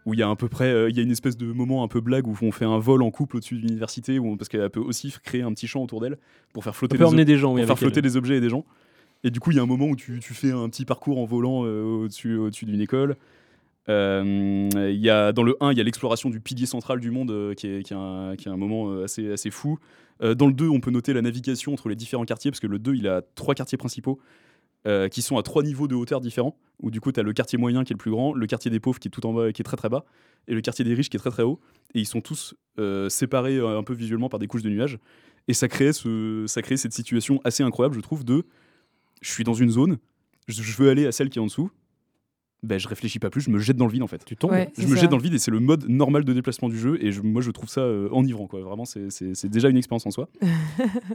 [0.05, 1.83] où il y a à peu près euh, il y a une espèce de moment
[1.83, 4.37] un peu blague où on fait un vol en couple au-dessus de l'université, où on-
[4.37, 6.17] parce qu'elle peut aussi créer un petit champ autour d'elle
[6.53, 8.37] pour faire On flotter des emmener ob- des gens, oui, pour faire flotter des objets
[8.37, 8.65] et des gens.
[9.25, 11.19] Et du coup, il y a un moment où tu, tu fais un petit parcours
[11.19, 13.17] en volant euh, au-dessus au-dessus d'une école.
[13.89, 17.31] Euh, y a, dans le 1, il y a l'exploration du pilier central du monde
[17.31, 19.79] euh, qui, est, un, moment euh, assez, assez fou.
[20.23, 22.67] Euh, dans le 2, on peut noter la navigation entre les différents quartiers, parce que
[22.67, 24.21] le 2, il a trois quartiers principaux.
[25.11, 26.57] qui sont à trois niveaux de hauteur différents.
[26.81, 28.71] Où du coup, tu as le quartier moyen qui est le plus grand, le quartier
[28.71, 30.05] des pauvres qui est tout en bas et qui est très très bas,
[30.47, 31.59] et le quartier des riches qui est très très haut.
[31.95, 32.55] Et ils sont tous
[33.09, 34.99] séparés un peu visuellement par des couches de nuages.
[35.49, 38.45] Et ça crée, ce, ça crée cette situation assez incroyable, je trouve, de
[39.23, 39.99] je suis dans une zone,
[40.49, 41.71] je veux aller à celle qui est en dessous.
[42.63, 44.25] Ben, je réfléchis pas plus, je me jette dans le vide en fait.
[44.25, 44.51] Tu tombes.
[44.51, 45.03] Ouais, Je me ça.
[45.03, 46.99] jette dans le vide et c'est le mode normal de déplacement du jeu.
[47.05, 48.47] Et je- moi, je trouve ça euh, enivrant.
[48.47, 48.61] Quoi.
[48.61, 50.29] Vraiment, c'est- déjà une expérience en soi.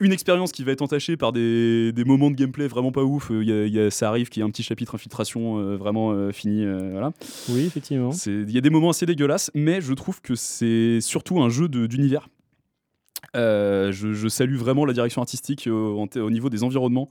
[0.00, 3.30] une expérience qui va être entachée par des, des moments de gameplay vraiment pas ouf.
[3.30, 4.94] Euh, il y a- il y a- ça arrive qu'il y ait un petit chapitre
[4.96, 6.64] infiltration euh, vraiment euh, fini.
[6.64, 7.12] euh, voilà.
[7.48, 8.10] Oui, effectivement.
[8.26, 11.68] Il y a des moments assez dégueulasses, mais je trouve que c'est surtout un jeu
[11.68, 12.28] d'univers.
[13.36, 17.08] Euh, je, je salue vraiment la direction artistique au niveau des environnements.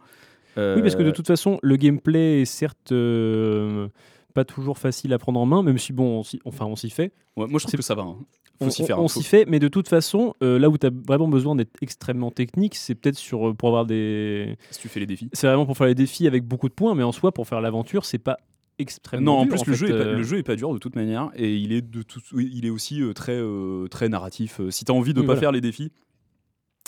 [0.57, 3.87] Oui, parce que de Euh, toute façon, le gameplay est certes euh,
[4.33, 6.89] pas toujours facile à prendre en main, même si bon, on s'y- enfin, on s'y
[6.89, 7.11] fait.
[7.37, 8.03] ouais, moi, je trouve que ça va.
[8.03, 8.17] hein.
[8.59, 8.99] Faut on s'y faire.
[8.99, 9.07] on hein.
[9.07, 12.29] s'y fait, mais de toute façon, euh, là où tu as vraiment besoin d'être extrêmement
[12.29, 14.55] technique, c'est peut-être sur pour avoir des.
[14.69, 15.29] Si tu fais les défis.
[15.33, 17.61] C'est vraiment pour faire les défis avec beaucoup de points, mais en soi, pour faire
[17.61, 18.37] l'aventure, c'est pas
[18.79, 19.33] extrêmement.
[19.33, 20.77] Non, en dur, plus le, jeu est pas, euh, le jeu est pas dur de
[20.77, 24.61] toute manière et il est de tout, il est aussi euh, très euh, très narratif.
[24.69, 25.39] Si tu as envie de Oui, pas voilà.
[25.41, 25.91] faire les défis,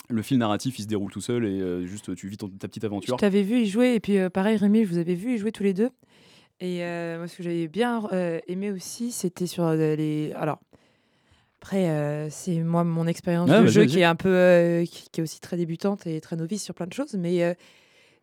[0.08, 2.68] le fil narratif il se déroule tout seul et euh, juste tu vis ton- ta
[2.68, 3.16] petite Je aventure.
[3.16, 5.52] t'avais vu y jouer, et puis euh, pareil, Rémi, je vous avais vu y jouer
[5.52, 5.90] tous les deux.
[6.60, 8.02] Et euh, moi, ce que j'avais bien
[8.46, 10.32] aimé aussi, c'était sur les.
[10.36, 10.58] Alors,
[11.60, 14.84] après, c'est moi mon expérience Ah, de vas-y, jeu qui est un peu.
[14.88, 17.14] qui, qui est aussi très débutante et très novice sur plein de choses.
[17.18, 17.56] Mais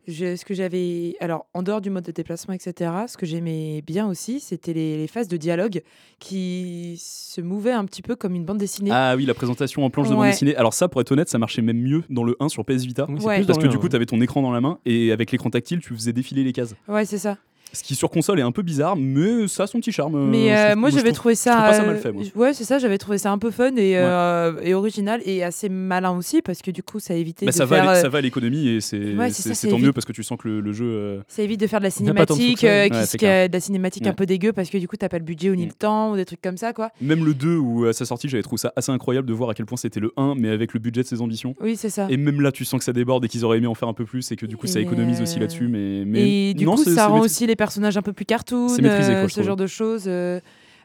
[0.06, 1.16] je- ce que j'avais.
[1.20, 4.96] Alors, en dehors du mode de déplacement, etc., ce que j'aimais bien aussi, c'était les,
[4.98, 5.82] les phases de dialogue
[6.18, 8.90] qui se mouvaient un petit peu comme une bande dessinée.
[8.92, 10.56] Ah oui, la présentation en planche de bande dessinée.
[10.56, 13.06] Alors ça, pour être honnête, ça marchait même mieux dans le 1 sur PS Vita.
[13.08, 13.44] oui, Ouais.
[13.44, 15.80] Parce que du coup, tu avais ton écran dans la main et avec l'écran tactile,
[15.80, 16.74] tu faisais défiler les cases.
[16.88, 17.38] Ouais, c'est ça.
[17.72, 20.14] Ce qui sur console est un peu bizarre, mais ça a son petit charme.
[20.14, 21.56] euh, Mais euh, moi, j'avais trouvé ça.
[21.56, 22.22] pas ça mal fait, moi.
[22.36, 22.78] Ouais, c'est ça.
[22.78, 26.62] J'avais trouvé ça un peu fun et, euh, et original et assez malin aussi parce
[26.62, 27.84] que du coup, ça évitait Bah, de ça, faire.
[27.84, 29.28] va, à l'é- ça va à l'économie et c'est Ouais,
[29.68, 30.84] tant mieux parce que tu sens que le, le jeu.
[30.86, 33.48] euh, Ça évite de faire de la cinématique, Ouais, qui, clair.
[33.48, 34.14] de la cinématique un Ouais.
[34.14, 36.16] peu dégueu parce que du coup, t'as pas le budget ou ni le temps ou
[36.16, 36.90] des trucs comme ça, quoi.
[37.00, 39.54] Même le 2 où à sa sortie, j'avais trouvé ça assez incroyable de voir à
[39.54, 41.56] quel point c'était le 1, mais avec le budget de ses ambitions.
[41.60, 42.06] Oui, c'est ça.
[42.08, 43.94] Et même là, tu sens que ça déborde et qu'ils auraient aimé en faire un
[43.94, 45.66] peu plus et que du coup, ça économise aussi là-dessus.
[45.66, 49.12] Mais, mais Et du coup, ça rend aussi les personnages un peu plus cartoon, maîtrisé,
[49.12, 49.46] quoi, euh, ce trouve.
[49.46, 50.04] genre de choses.
[50.06, 50.40] euh,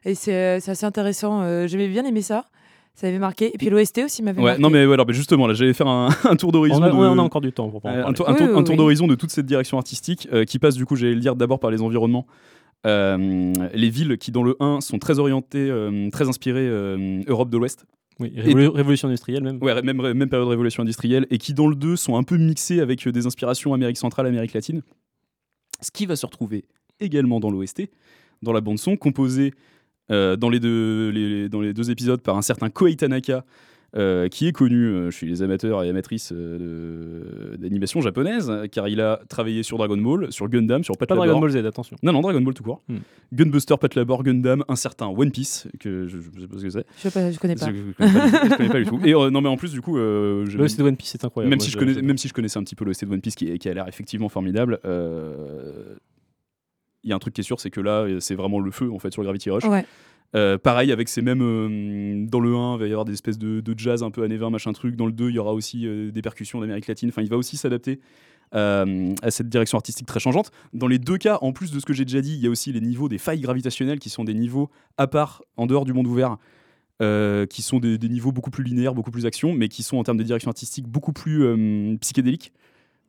[0.05, 1.41] et c'est euh, c'est assez intéressant.
[1.43, 2.45] euh, J'avais bien aimé ça.
[2.95, 3.51] Ça avait marqué.
[3.53, 4.61] Et puis l'OST aussi m'avait Ouais, marqué.
[4.61, 6.81] non, mais, ouais, alors, mais justement, là, j'allais faire un, un tour d'horizon.
[6.83, 8.01] On de- on a encore du temps pour en parler.
[8.01, 8.77] un tour, un Oui, tour- oui, un tour oui.
[8.77, 11.59] d'horizon de toute cette direction artistique euh, qui passe du coup, j'allais le dire d'abord
[11.59, 12.25] par les environnements.
[12.85, 17.49] Euh, les villes qui dans le 1 sont très orientées, euh, très inspirées euh, Europe
[17.49, 17.85] de l'Ouest.
[18.19, 19.59] Oui, révolu- révolution industrielle même.
[19.61, 22.79] Ouais, même, même période révolution industrielle et qui dans le 2 sont un peu mixées
[22.81, 24.81] avec euh, des inspirations Amérique centrale, Amérique latine.
[25.81, 26.65] Ce qui va se retrouver
[26.99, 27.83] également dans l'OST,
[28.41, 29.53] dans la bande son, composée
[30.11, 33.45] euh, dans, les deux, les- dans les deux épisodes par un certain Koei Tanaka,
[33.95, 39.01] euh, qui est connu euh, chez les amateurs et amatrices euh, d'animation japonaise, car il
[39.01, 41.25] a travaillé sur Dragon Ball, sur Gundam, sur Pat Pas Labor.
[41.25, 41.97] Dragon Ball Z, attention.
[42.03, 42.81] Non, non, Dragon Ball tout court.
[42.87, 42.97] Hmm.
[43.33, 46.69] Gunbuster, Pat Labor, Gundam, un certain One Piece, que je, je sais pas ce que
[46.69, 46.85] c'est.
[47.03, 47.67] Je, pas, je connais pas.
[47.67, 48.99] Je, je connais pas, je connais pas du tout.
[49.03, 51.09] Et euh, non, mais en plus, du coup, euh, je- Le OST de One Piece,
[51.11, 51.49] c'est incroyable.
[51.49, 53.21] même, Moi, si je connais, même si je connaissais un petit peu l'OST de One
[53.21, 55.95] Piece qui, qui a l'air effectivement formidable, euh,
[57.03, 58.91] il y a un truc qui est sûr, c'est que là, c'est vraiment le feu
[58.91, 59.63] en fait sur Gravity Rush.
[59.63, 59.85] Ouais.
[60.35, 61.41] Euh, pareil avec ces mêmes.
[61.41, 64.37] euh, dans le 1, il va y avoir des espèces de, jazz un peu années
[64.37, 64.95] 20, machin truc.
[64.95, 67.09] Dans le 2, il y aura aussi euh, des percussions d'Amérique latine.
[67.09, 67.99] Enfin, il va aussi s'adapter
[68.51, 70.49] à cette direction artistique très changeante.
[70.73, 72.49] Dans les deux cas, en plus de ce que j'ai déjà dit, il y a
[72.49, 75.93] aussi les niveaux des failles gravitationnelles qui sont des niveaux à part, en dehors du
[75.93, 76.37] monde ouvert.
[76.99, 80.03] qui sont des, des niveaux beaucoup plus linéaires, beaucoup plus action, mais qui sont en
[80.03, 81.45] termes de direction artistique beaucoup plus
[81.99, 82.51] psychédéliques,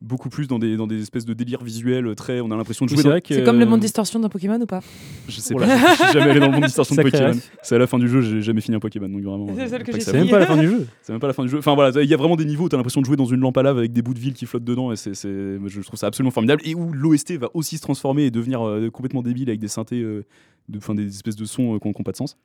[0.01, 2.41] beaucoup plus dans des, dans des espèces de délires visuels très.
[2.41, 4.81] On a l'impression de jouer c'est dans- comme le monde distorsion d'un Pokémon ou pas
[5.29, 7.33] je sais pas, je suis jamais allé dans le monde distorsion de Pokémon.
[7.61, 9.47] C'est à la fin du jeu, j'ai jamais fini un Pokémon, donc vraiment.
[9.55, 10.23] C'est euh, celle que pas j'ai ça C'est va.
[10.23, 10.87] même pas la fin du jeu.
[11.03, 11.59] C'est même pas la fin du jeu.
[11.59, 13.39] Enfin voilà, il y a vraiment des niveaux où t'as l'impression de jouer dans une
[13.39, 15.81] lampe à lave avec des bouts de ville qui flottent dedans et c'est, c'est- je
[15.81, 16.61] trouve ça absolument formidable.
[16.65, 20.01] Et où l'OST va aussi se transformer et devenir euh, complètement débile avec des synthés,
[20.01, 20.25] euh,
[20.69, 22.37] de, enfin, des espèces de sons euh, qui n'ont pas de sens.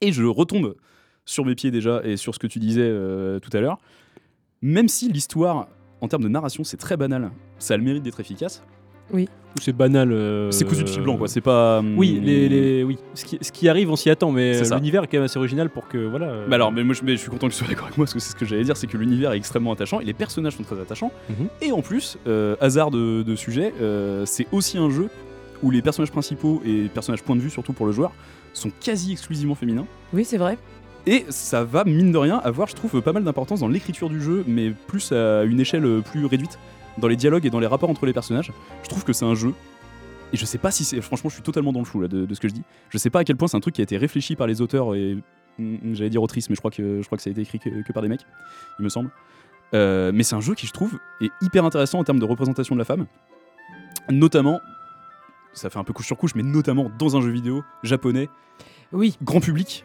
[0.00, 0.74] Et je retombe
[1.26, 3.78] sur mes pieds déjà et sur ce que tu disais euh, tout à l'heure.
[4.62, 5.68] Même si l'histoire,
[6.04, 8.62] en termes de narration, c'est très banal, ça a le mérite d'être efficace.
[9.12, 10.10] Ou c'est banal.
[10.12, 11.28] euh, C'est cousu de fil blanc, quoi.
[11.28, 11.80] C'est pas.
[11.80, 12.98] hum, Oui, les, les- oui.
[13.12, 14.76] Ce, qui, ce qui arrive, on s'y attend, mais C'est ça.
[14.76, 15.98] l'univers est quand même assez original pour que.
[15.98, 17.84] Voilà, euh, Bah alors, mais moi je, mais je suis content que tu sois d'accord
[17.84, 20.00] avec moi parce que c'est ce que j'allais dire, c'est que l'univers est extrêmement attachant
[20.00, 21.12] et les personnages sont très attachants.
[21.28, 21.48] Mhm.
[21.60, 25.08] Et en plus, euh, hasard de, de sujet, euh, c'est aussi un jeu
[25.62, 28.10] où les personnages principaux et personnages point de vue, surtout pour le joueur,
[28.54, 29.86] sont quasi exclusivement féminins.
[30.14, 30.56] Oui, c'est vrai.
[31.06, 34.22] Et ça va, mine de rien, avoir, je trouve, pas mal d'importance dans l'écriture du
[34.22, 36.58] jeu, mais plus à une échelle plus réduite,
[36.96, 38.52] dans les dialogues et dans les rapports entre les personnages.
[38.82, 39.52] Je trouve que c'est un jeu.
[40.32, 41.00] Et je sais pas si c'est.
[41.00, 42.62] Franchement, je suis totalement dans le flou là, de, de ce que je dis.
[42.88, 44.60] Je sais pas à quel point c'est un truc qui a été réfléchi par les
[44.62, 45.18] auteurs et.
[45.58, 47.58] mm, J'allais dire autrices, mais je crois que, je crois que ça a été écrit
[47.58, 48.24] que, que par des mecs,
[48.78, 49.10] il me semble.
[49.74, 52.74] Euh, mais c'est un jeu qui, je trouve, est hyper intéressant en termes de représentation
[52.74, 53.06] de la femme.
[54.10, 54.60] Notamment,
[55.52, 58.28] ça fait un peu couche sur couche, mais notamment dans un jeu vidéo japonais,
[58.92, 59.84] Oui, grand public.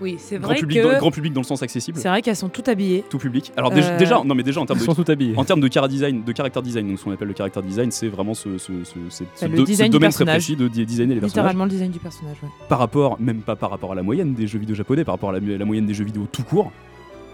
[0.00, 2.22] Oui, c'est Grand vrai public, que dans, grand public dans le sens accessible, c'est vrai
[2.22, 3.04] qu'elles sont toutes habillées.
[3.08, 3.52] tout public.
[3.56, 4.98] Alors déjà, Euh, déjà- non mais déjà en termes de, sont
[5.36, 7.90] en termes de cara design, de character design, donc ce qu'on appelle le character design,
[7.90, 11.22] c'est vraiment ce, le du domaine très précis de designer les personnages.
[11.30, 12.36] Littéralement le design du personnage.
[12.42, 12.48] ouais.
[12.68, 15.30] Par rapport, même pas par rapport à la moyenne des jeux vidéo japonais, par rapport
[15.30, 16.72] à la, la moyenne des jeux vidéo tout court,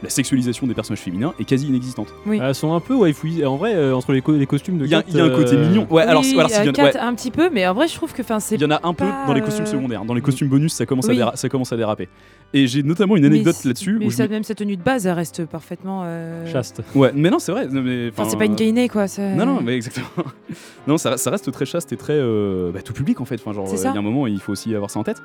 [0.05, 2.09] la sexualisation des personnages féminins est quasi inexistante.
[2.27, 2.39] Oui.
[2.41, 3.45] Elles sont un peu waifu.
[3.45, 5.57] En vrai, euh, entre les, co- les costumes de Il y, a- y un côté
[5.57, 5.87] euh, mignon.
[5.91, 7.89] Ouais, alors, oui, alors s'il y euh, Kat, ouais, un petit peu, mais en vrai,
[7.89, 10.05] je trouve que enfin, c'est il y en a un peu dans les costumes secondaires.
[10.05, 11.21] Dans les costumes bonus, ça commence, Oui.
[11.21, 12.09] à, déra- ça commence à déraper.
[12.53, 13.97] Et j'ai notamment une anecdote là-dessus.
[13.99, 16.03] Mais où ça, même sa tenue de base, elle reste parfaitement.
[16.05, 16.83] euh, chaste.
[16.95, 17.67] Ouais, mais non, c'est vrai.
[17.67, 19.09] non, mais, Enfin, c'est pas une gainée quoi.
[19.09, 20.07] ça- Non, non, mais exactement.
[20.87, 23.37] non, ça, ça reste très chaste et très euh, bah, tout public en fait.
[23.41, 23.93] Enfin, genre, C'est il ça.
[23.93, 25.23] y a un moment, il faut aussi avoir ça en tête.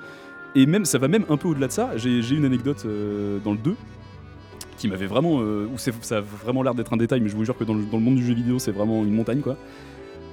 [0.56, 1.92] Et même, ça va même un peu au-delà de ça.
[1.98, 3.76] J'ai j'ai une anecdote euh, dans le 2
[4.80, 5.40] qui m'avait vraiment.
[5.42, 7.76] euh, où ça a vraiment l'air d'être un détail, mais je vous jure que dans
[7.76, 9.56] le, dans le monde du jeu vidéo, c'est vraiment une montagne quoi.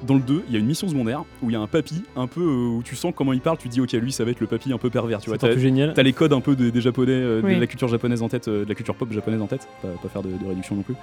[0.06, 2.02] Dans le 2, il y a une mission secondaire où il y a un papy
[2.16, 4.30] un peu euh, où tu sens comment il parle, tu dis ok, lui ça va
[4.30, 5.38] être le papy un peu pervers, tu vois.
[5.40, 5.94] C'est T'as génial.
[5.94, 7.54] t'as les codes un peu des, des japonais, euh, Oui.
[7.56, 9.88] de la culture japonaise en tête, euh, de la culture pop japonaise en tête, pas,
[10.02, 10.94] pas faire de, de réduction non plus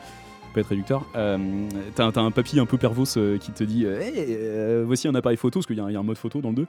[0.54, 1.04] pas être réducteur.
[1.16, 1.40] Euh,
[1.96, 5.08] t'as, un- t'as un papy un peu pervos euh, qui te dit Hey, euh, voici
[5.08, 6.50] un appareil photo, parce qu'il y, a un- il y a un mode photo dans
[6.50, 6.68] le 2.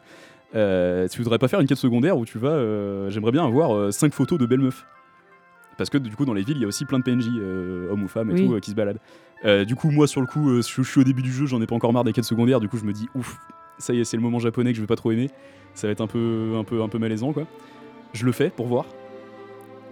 [0.54, 2.48] Euh, tu voudrais pas faire une quête secondaire où tu vas.
[2.48, 4.86] euh, J'aimerais bien avoir 5 photos de belles meufs.
[5.76, 7.90] Parce que du coup, dans les villes, il y a aussi plein de PNJ, euh,
[7.90, 8.46] hommes ou femmes et Oui.
[8.46, 9.00] tout, euh, qui se baladent.
[9.44, 11.60] Euh, du coup, moi, sur le coup, je, je suis au début du jeu, j'en
[11.60, 12.60] ai pas encore marre des quêtes secondaires.
[12.60, 13.38] Du coup, je me dis Ouf,
[13.78, 15.30] ça y est, c'est le moment japonais que je vais pas trop aimer.
[15.74, 17.44] Ça va être un peu, un peu, un peu malaisant, quoi.
[18.12, 18.84] Je le fais pour voir.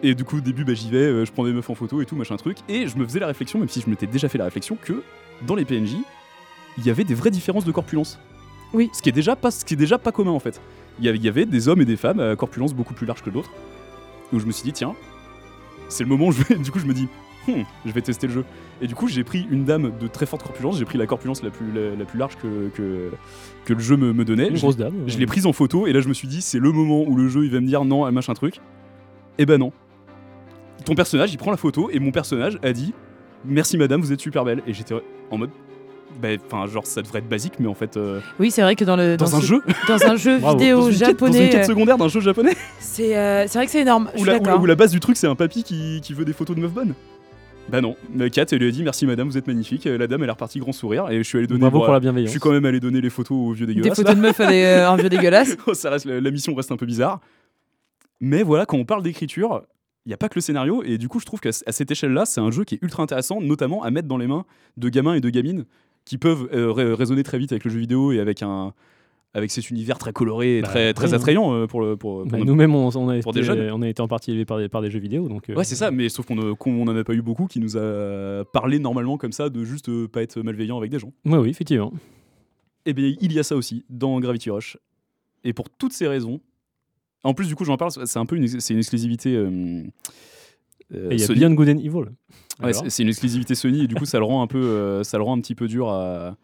[0.04, 2.06] Et du coup, au début, bah, j'y vais, je prends des meufs en photo et
[2.06, 2.58] tout, machin truc.
[2.68, 5.02] Et je me faisais la réflexion, même si je m'étais déjà fait la réflexion, que
[5.46, 5.96] dans les PNJ,
[6.78, 8.18] il y avait des vraies différences de corpulence.
[8.72, 8.88] Oui.
[8.92, 10.60] Ce qui est déjà pas, ce qui est déjà pas commun en fait.
[10.98, 13.06] Il y avait, il y avait des hommes et des femmes à corpulence beaucoup plus
[13.06, 13.50] large que d'autres.
[14.32, 14.94] Où je me suis dit, tiens,
[15.92, 16.55] c'est le moment où je vais.
[16.62, 17.09] Du coup, je me dis,
[17.48, 18.44] Hmm, je vais tester le jeu.
[18.81, 21.42] Et du coup, j'ai pris une dame de très forte corpulence, j'ai pris la corpulence
[21.42, 23.11] la plus, la, la plus large que, que,
[23.64, 24.48] que le jeu me, me donnait.
[24.48, 24.94] Une Je grosse dame.
[25.09, 27.16] je l'ai prise en photo et là je me suis dit c'est le moment où
[27.16, 28.61] le jeu il va me dire non elle machin truc.
[29.38, 29.72] Et ben non.
[30.85, 32.94] Ton personnage il prend la photo et mon personnage a dit
[33.44, 34.94] merci madame vous êtes super belle et j'étais
[35.33, 35.50] en mode
[36.46, 38.96] enfin genre ça devrait être basique mais en fait euh, Oui, c'est vrai que dans
[38.96, 41.51] le dans, un ce- jeu dans un jeu vidéo dans une quête, dans japonais, une
[41.51, 44.09] quête euh, secondaire d'un jeu japonais c'est euh, c'est vrai que c'est énorme.
[44.14, 46.25] Je où suis la, où la- base du truc c'est un papy qui, qui veut
[46.25, 46.94] des photos de meufs bonnes.
[47.68, 50.22] Bah non, Mais Kat elle lui a dit merci madame vous êtes magnifique la dame
[50.22, 52.03] elle est repartie grand sourire et je suis allé donner Bravo bon, pour la je
[52.03, 52.31] bienveillance.
[52.31, 53.96] suis quand même allé donner les photos aux vieux Des dégueulasses.
[53.98, 55.57] photos de meufs avec euh, un vieux dégueulasse.
[55.75, 57.20] ça reste, la, la mission reste un peu bizarre.
[58.20, 59.62] Mais voilà, quand on parle d'écriture,
[60.07, 60.83] il n'y a pas que le scénario.
[60.85, 63.03] Et du coup, je trouve qu'à à cette échelle-là, c'est un jeu qui est ultra
[63.03, 64.44] intéressant, notamment à mettre dans les mains
[64.77, 65.64] de gamins et de gamines
[66.04, 68.72] qui peuvent euh, raisonner très vite avec le jeu vidéo et avec un
[69.34, 72.22] avec cet univers très coloré et Bah, très, très oui, attrayant euh, pour, le, pour,
[72.24, 73.70] pour Bah, Nous-mêmes, on, on a été, des jeunes.
[73.72, 75.26] on a été en partie élevés par des, par des jeux vidéo.
[75.26, 77.46] Donc, euh, Ouais, c'est ça, mais sauf qu'on ne- qu'on n'en a pas eu beaucoup
[77.46, 80.98] qui nous a parlé normalement comme ça de juste euh, pas être malveillant avec des
[80.98, 81.14] gens.
[81.24, 81.94] Ouais, oui, effectivement.
[82.84, 84.76] Eh bien, il y a ça aussi dans Gravity Rush.
[85.44, 86.40] Et pour toutes ces raisons,
[87.24, 89.30] en plus, du coup, j'en parle, c'est un peu une, une exclusivité.
[89.32, 89.44] Et
[90.92, 91.38] il y a Sony.
[91.38, 92.10] Beyond Good and Evil.
[92.62, 95.16] Ouais, c'est une exclusivité Sony et du coup, ça le rend un peu, euh, ça
[95.18, 96.36] le rend un petit peu dur à.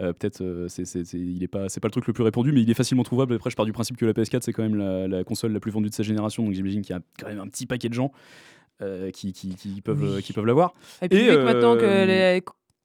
[0.00, 2.62] euh, Peut-être, euh, c'est il est pas, c'est pas le truc le plus répandu, mais
[2.62, 3.34] il est facilement trouvable.
[3.34, 5.60] Après, je pars du principe que la PS4 c'est quand même la, la console la
[5.60, 7.88] plus vendue de sa génération, donc j'imagine qu'il y a quand même un petit paquet
[7.88, 8.12] de gens
[8.82, 10.22] euh, qui, qui, qui peuvent, Oui.
[10.22, 10.72] qui peuvent l'avoir.
[11.02, 12.42] Et puis Et, vu que maintenant que les-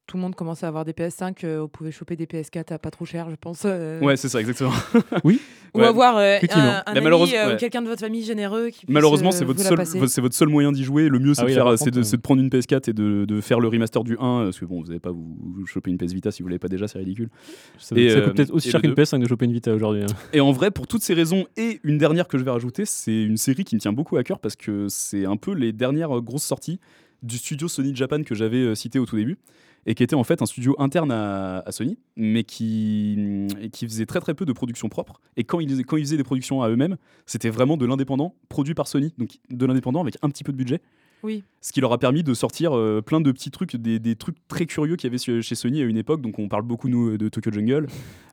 [0.07, 2.79] tout le monde commence à avoir des PS5, euh, vous pouvez choper des PS4 à
[2.79, 3.63] pas trop cher, je pense.
[3.65, 4.71] euh, Ouais, c'est ça, exactement.
[5.23, 5.31] Ou
[5.79, 5.85] ouais.
[5.87, 7.57] avoir euh, un, un Mais ami malheureusement, euh, ouais.
[7.57, 10.71] quelqu'un de votre famille généreux qui Malheureusement, euh, c'est votre, seul, c'est votre seul moyen
[10.71, 11.09] d'y jouer.
[11.09, 12.49] Le mieux, c'est Ah de, oui, faire- c'est contre, de, euh, c'est de prendre une
[12.49, 14.17] PS4 et de, de faire le remaster du 1.
[14.45, 16.59] Parce que bon, vous n'allez pas vous, vous choper une PS Vita si vous l'avez
[16.59, 17.29] pas déjà, c'est ridicule.
[17.77, 20.03] ça, et, ça euh, coûte peut-être aussi cher qu'une PS5 de choper une Vita aujourd'hui.
[20.03, 20.07] hein.
[20.33, 23.23] Et en vrai, pour toutes ces raisons, et une dernière que je vais rajouter, c'est
[23.23, 26.21] une série qui me tient beaucoup à cœur parce que c'est un peu les dernières
[26.21, 26.79] grosses sorties
[27.23, 29.37] du studio Sony Japan que j'avais cité au tout début
[29.85, 34.19] et qui était en fait un studio interne à, Sony, mais qui, qui faisait très
[34.19, 35.21] très peu de productions propres.
[35.37, 39.13] Et quand ils faisaient des productions à eux-mêmes, c'était vraiment de l'indépendant, produit par Sony,
[39.17, 40.81] donc de l'indépendant avec un petit peu de budget.
[41.25, 41.43] Oui.
[41.61, 44.35] Ce qui leur a permis de sortir euh, plein de petits trucs, des, des trucs
[44.47, 46.21] très curieux qu'il y avait chez Sony à une époque.
[46.21, 47.87] Donc on parle beaucoup nous de Tokyo Jungle.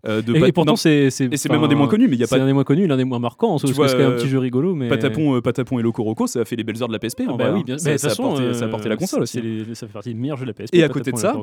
[0.07, 1.09] euh, de Et, Pat- et pourtant, c'est.
[1.51, 2.87] même un des moins connus, mais il y a C'est pas un des moins connus,
[2.87, 3.57] l'un des moins marquants.
[3.57, 4.75] Tu Parce que vois, c'est quand même un euh, petit jeu rigolo.
[4.75, 4.89] Mais...
[4.89, 7.23] Patapon, euh, Patapon et Loco Roco, ça a fait les belles heures de la PSP.
[7.23, 7.63] en Ah vrai, oui, hein.
[7.65, 9.41] bien ça, ça, a porté, ça a porté la console aussi.
[9.41, 10.75] les- ça fait partie des meilleurs jeux de la PSP.
[10.75, 11.35] Et à côté de ça.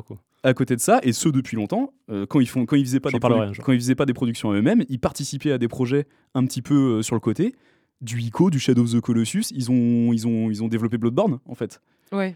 [0.44, 3.00] À côté de ça, et ce depuis longtemps, euh, quand ils font, quand ils faisaient
[3.00, 6.06] pas des quand ils faisaient pas des productions à eux-mêmes, ils participaient à des projets
[6.34, 7.54] un petit peu sur le côté.
[8.00, 11.38] Du Ico, du Shadow of the Colossus, ils ont, ils ont, ils ont développé Bloodborne
[11.46, 11.80] en fait.
[12.12, 12.34] Ouais.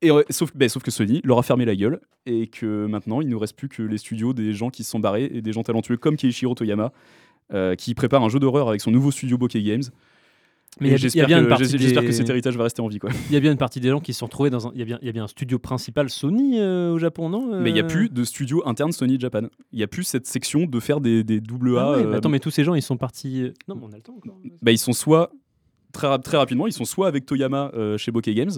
[0.00, 3.20] Et ouais, sauf, ben, sauf que Sony leur a fermé la gueule et que maintenant
[3.20, 5.52] il ne reste plus que les studios des gens qui se sont barrés et des
[5.52, 6.92] gens talentueux comme Keiichiro Toyama
[7.52, 9.84] euh, qui prépare un jeu d'horreur avec son nouveau studio Bokeh Games.
[10.80, 11.58] Mais j'espère que,
[12.06, 12.98] des- cet héritage va rester en vie.
[12.98, 13.10] Quoi.
[13.28, 14.72] Il y a bien une partie des gens qui se sont retrouvés dans un.
[14.74, 17.28] Il y a bien, il y a bien un studio principal Sony euh, au Japon,
[17.28, 19.42] non Mais il n'y a Euh, plus de studio interne Sony Japan.
[19.72, 21.82] Il n'y a plus cette section de faire des, des double A.
[21.82, 23.52] Ah ouais, mais euh, attends, mais tous ces gens, ils sont partis.
[23.68, 24.38] Non, mais on a le temps encore.
[24.62, 25.30] bah, ils sont soit
[25.92, 28.50] très, très rapidement, ils sont soit avec Toyama chez Bokeh Games,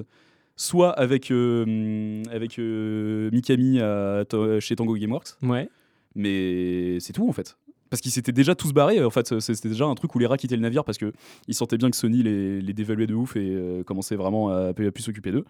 [0.56, 4.24] soit avec, avec Mikami à
[4.60, 5.30] chez Tango Gameworks.
[5.42, 5.68] Ouais.
[6.14, 7.56] Mais c'est tout en fait.
[7.94, 9.04] Parce qu'ils s'étaient déjà tous barrés.
[9.04, 11.12] En fait, c'était déjà un truc où les rats quittaient le navire parce que
[11.46, 14.70] ils sentaient bien que Sony les, les dévaluait de ouf et euh, commençait vraiment à,
[14.70, 15.44] à plus s'occuper d'eux.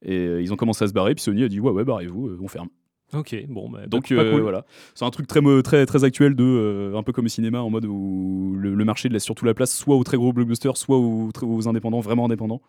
[0.00, 1.14] Et euh, ils ont commencé à se barrer.
[1.14, 2.68] Puis Sony a dit ouais ouais barrez-vous, euh, on ferme.
[3.12, 4.40] Ok, bon, bah, Donc euh, cool.
[4.40, 7.60] voilà, c'est un truc très très très actuel de euh, un peu comme le cinéma
[7.60, 10.78] en mode où le, le marché laisse surtout la place soit aux très gros blockbusters,
[10.78, 12.62] soit aux, aux indépendants vraiment indépendants.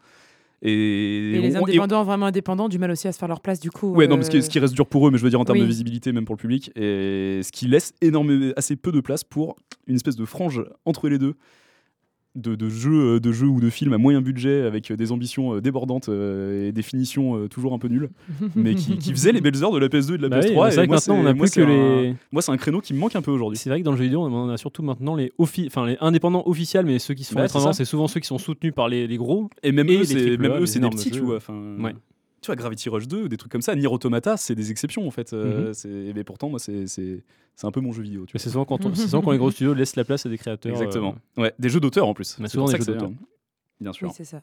[0.65, 3.41] Et, Et les on- et- indépendants vraiment indépendants du mal aussi à se faire leur
[3.41, 3.93] place du coup.
[3.93, 5.29] Ouais, non, mais ce qui, euh, ce qui reste dur pour eux, mais je veux
[5.29, 5.63] dire en termes oui.
[5.63, 9.23] de visibilité, même pour le public, et ce qui laisse énormément, assez peu de place
[9.25, 11.35] pour une espèce de frange entre les deux
[12.35, 15.61] de, de jeux, de jeux ou de films à moyen budget avec des ambitions euh,
[15.61, 18.09] débordantes euh, et des finitions euh, toujours un peu nulles,
[18.55, 20.49] mais qui, qui faisaient les belles heures de la PS2 et de la Bah oui,
[20.49, 20.61] PS3.
[20.63, 22.15] mais et c'est vrai que moi, maintenant, on a moi, plus que un- les.
[22.31, 23.57] Moi, c'est un créneau qui me manque un peu aujourd'hui.
[23.57, 26.43] C'est vrai que dans le jeu vidéo, on a surtout maintenant les, enfin, les indépendants
[26.47, 29.05] officiels, mais ceux qui se font en c'est souvent ceux qui sont soutenus par les,
[29.07, 29.49] les gros.
[29.61, 31.39] Et même Et eux, c'est des petits, tu vois.
[31.79, 31.93] Ouais.
[32.43, 33.73] Tu vois, Gravity Rush 2, des trucs comme ça.
[33.75, 35.33] Nier Automata, c'est des exceptions en fait.
[35.33, 35.73] Euh, Mhm.
[35.73, 37.23] c'est- Mais pourtant, moi, c'est c'est
[37.55, 38.25] c'est un peu mon jeu vidéo.
[38.33, 40.29] Mais c'est souvent, quand on- c'est souvent quand les gros studios laissent la place à
[40.29, 40.71] des créateurs.
[40.73, 41.15] Exactement.
[41.37, 42.37] euh, Ouais, des jeux d'auteur en plus.
[42.39, 43.11] Mais souvent des jeux c'est- d'auteur.
[43.79, 44.09] Bien sûr.
[44.09, 44.41] Oui, c'est ça.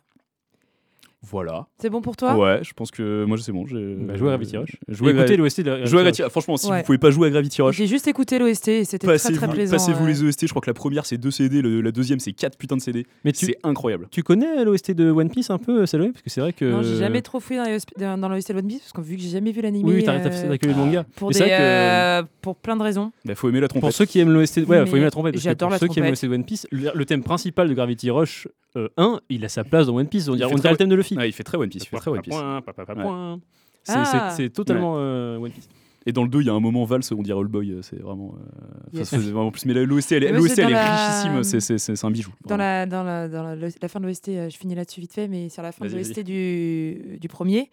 [1.22, 1.66] Voilà.
[1.78, 2.34] C'est bon pour toi?
[2.36, 3.66] Ouais, je pense que moi c'est bon.
[3.66, 4.76] j'ai- Bah, jouer à Gravity Rush.
[4.88, 6.78] Jouer à Écoutez Gra- l'OST de la- jouer à Gravity Franchement, si Ouais.
[6.78, 9.48] vous pouvez pas jouer à Gravity Rush, J'ai juste écouté l'OST et c'était très très
[9.48, 9.72] plaisant.
[9.76, 10.08] passez-vous euh.
[10.08, 10.46] les OST.
[10.46, 12.80] Je crois que la première c'est 2 CD, le- la deuxième c'est 4 putains de
[12.80, 13.06] CD.
[13.24, 14.08] Mais tu, C'est incroyable.
[14.10, 16.64] tu connais l'OST de One Piece un peu, Salomé Parce que c'est vrai que.
[16.64, 19.16] Non, j'ai jamais trop fouillé dans l'OST dans, l'OST de One Piece parce que vu
[19.16, 19.86] que j'ai jamais vu l'anime.
[19.86, 21.04] Oui, oui, t'arrêtes euh, que le manga.
[21.16, 23.12] pour, des, c'est vrai que- euh, pour plein de raisons.
[23.26, 23.82] Bah, faut aimer la trompette.
[23.90, 25.36] Pour ceux qui aiment l'OST, ouais, faut aimer la trompette.
[25.38, 28.08] j'adore pour la ceux qui aiment l'OST de One Piece, le, thème principal de Gravity
[28.10, 30.28] Rush euh, 1, il a sa place dans One Piece.
[30.28, 31.18] On dirait le thème de Luffy.
[31.18, 31.84] Ouais, il fait très One Piece.
[31.84, 32.34] Il fait très One Piece.
[32.34, 33.36] Ouais.
[33.82, 34.30] C'est Ah.
[34.36, 35.68] c'est- totalement euh, One Piece.
[36.06, 37.72] Et dans le 2, il y a un moment valse, on dirait All Boy.
[37.72, 38.34] euh, C'est vraiment.
[38.34, 39.08] euh, enfin, Yes.
[39.10, 39.66] c'est vraiment plus.
[39.66, 41.78] Mais la- l'OST, elle, c'est elle est richissime.
[41.78, 42.32] c'est- un bijou.
[42.46, 45.12] Dans la, dans la, dans la, la fin de l'OST, euh, je finis là-dessus vite
[45.12, 47.70] fait, mais sur la fin de l'OST du, du premier,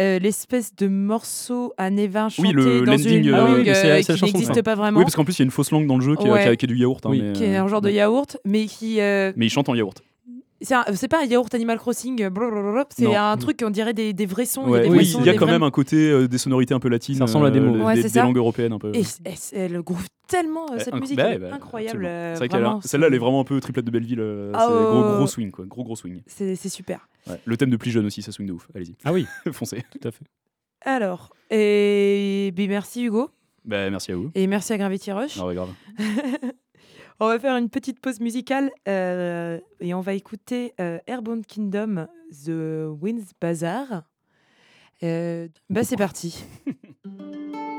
[0.00, 4.02] euh, l'espèce de morceau à Névin chanté Oui, le- dans une euh, langue euh, la
[4.02, 5.96] qui n'existe pas vraiment, Oui, parce qu'en plus, il y a une fausse langue dans
[5.96, 6.42] le jeu qui, est- Ouais.
[6.42, 7.06] qui est- qui est du yaourt.
[7.06, 7.22] hein, Oui.
[7.22, 9.00] mais, qui est euh, un genre de yaourt, mais qui...
[9.00, 10.02] euh, Mais il chante en yaourt.
[10.60, 14.44] C'est pas un yaourt Animal Crossing, euh, c'est un truc, on dirait des, des vrais
[14.46, 14.62] sons.
[14.66, 16.28] il y a Ouais, des oui, il y a quand vrais- même un côté euh,
[16.28, 17.16] des sonorités un peu latines.
[17.16, 17.74] Ça ressemble à des mots.
[17.76, 18.92] euh, Ouais, des, langues européennes un peu.
[18.94, 19.02] Et
[19.52, 22.04] elle groove tellement euh, cette Inc- musique, bah, bah, incroyable.
[22.04, 22.36] euh,
[22.82, 24.20] celle-là, elle est vraiment un peu triplette de Belleville.
[24.20, 25.64] euh, Ah, c'est ouais, gros, gros swing, quoi.
[25.66, 26.22] Gros, gros swing.
[26.26, 27.08] C'est super.
[27.26, 27.40] Ouais.
[27.44, 28.68] Le thème de plus jeune aussi, ça swing de ouf.
[28.74, 29.82] Allez-y, Ah oui, foncez.
[29.90, 30.24] tout à fait.
[30.82, 33.30] Alors, et ben, merci Hugo,
[33.64, 34.30] Bah, merci à vous.
[34.34, 35.38] et merci à Gravity Rush.
[35.40, 35.70] Ah ouais, grave.
[37.22, 42.06] On va faire une petite pause musicale euh, et on va écouter euh, Airborne Kingdom,
[42.46, 44.04] The Winds Bazaar.
[45.02, 46.42] Euh, bah c'est parti.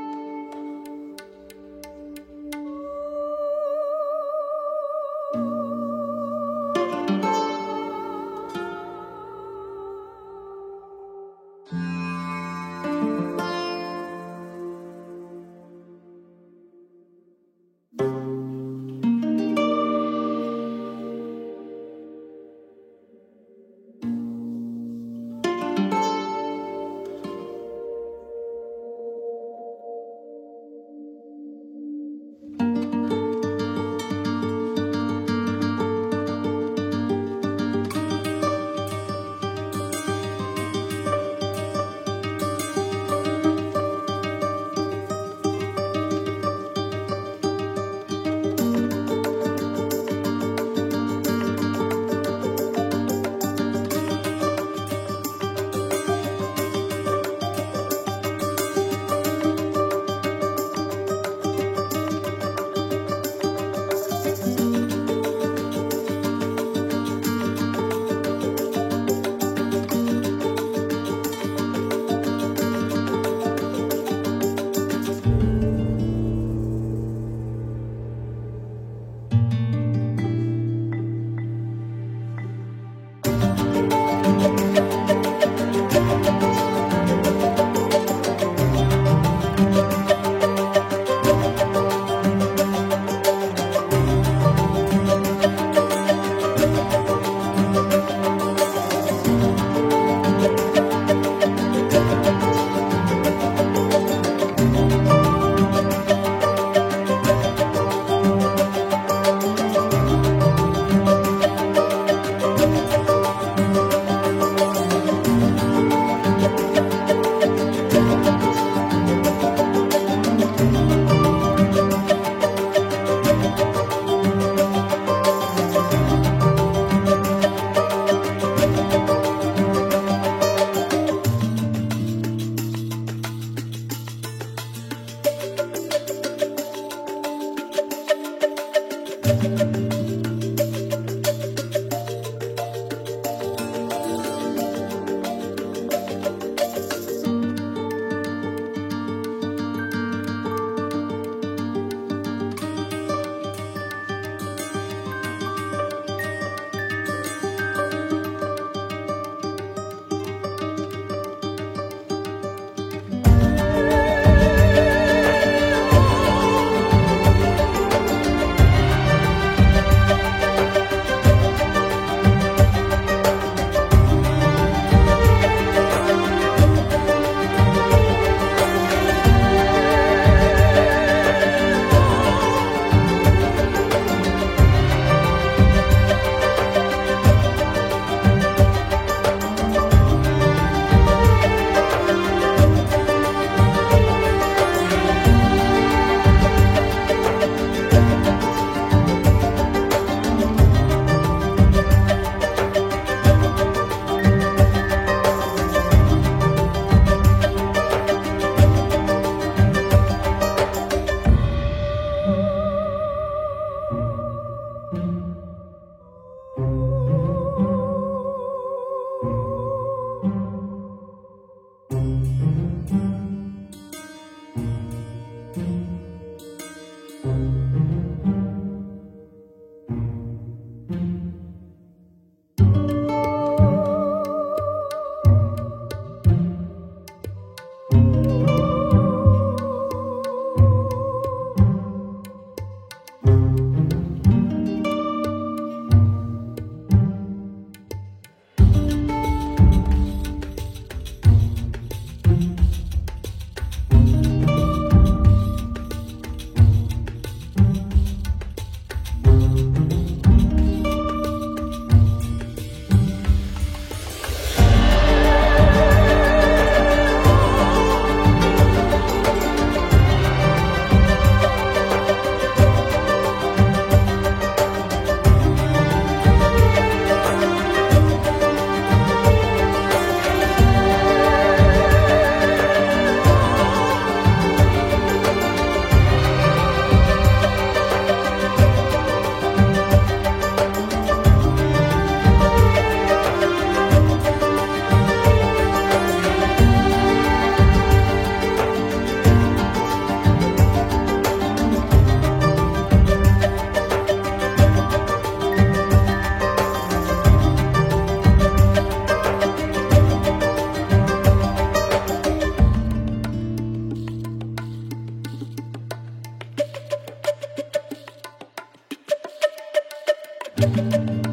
[320.62, 321.31] フフフ。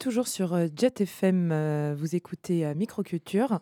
[0.00, 3.60] Toujours sur euh, Jet FM, euh, vous écoutez euh, Microculture.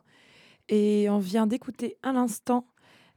[0.68, 2.66] Et on vient d'écouter à l'instant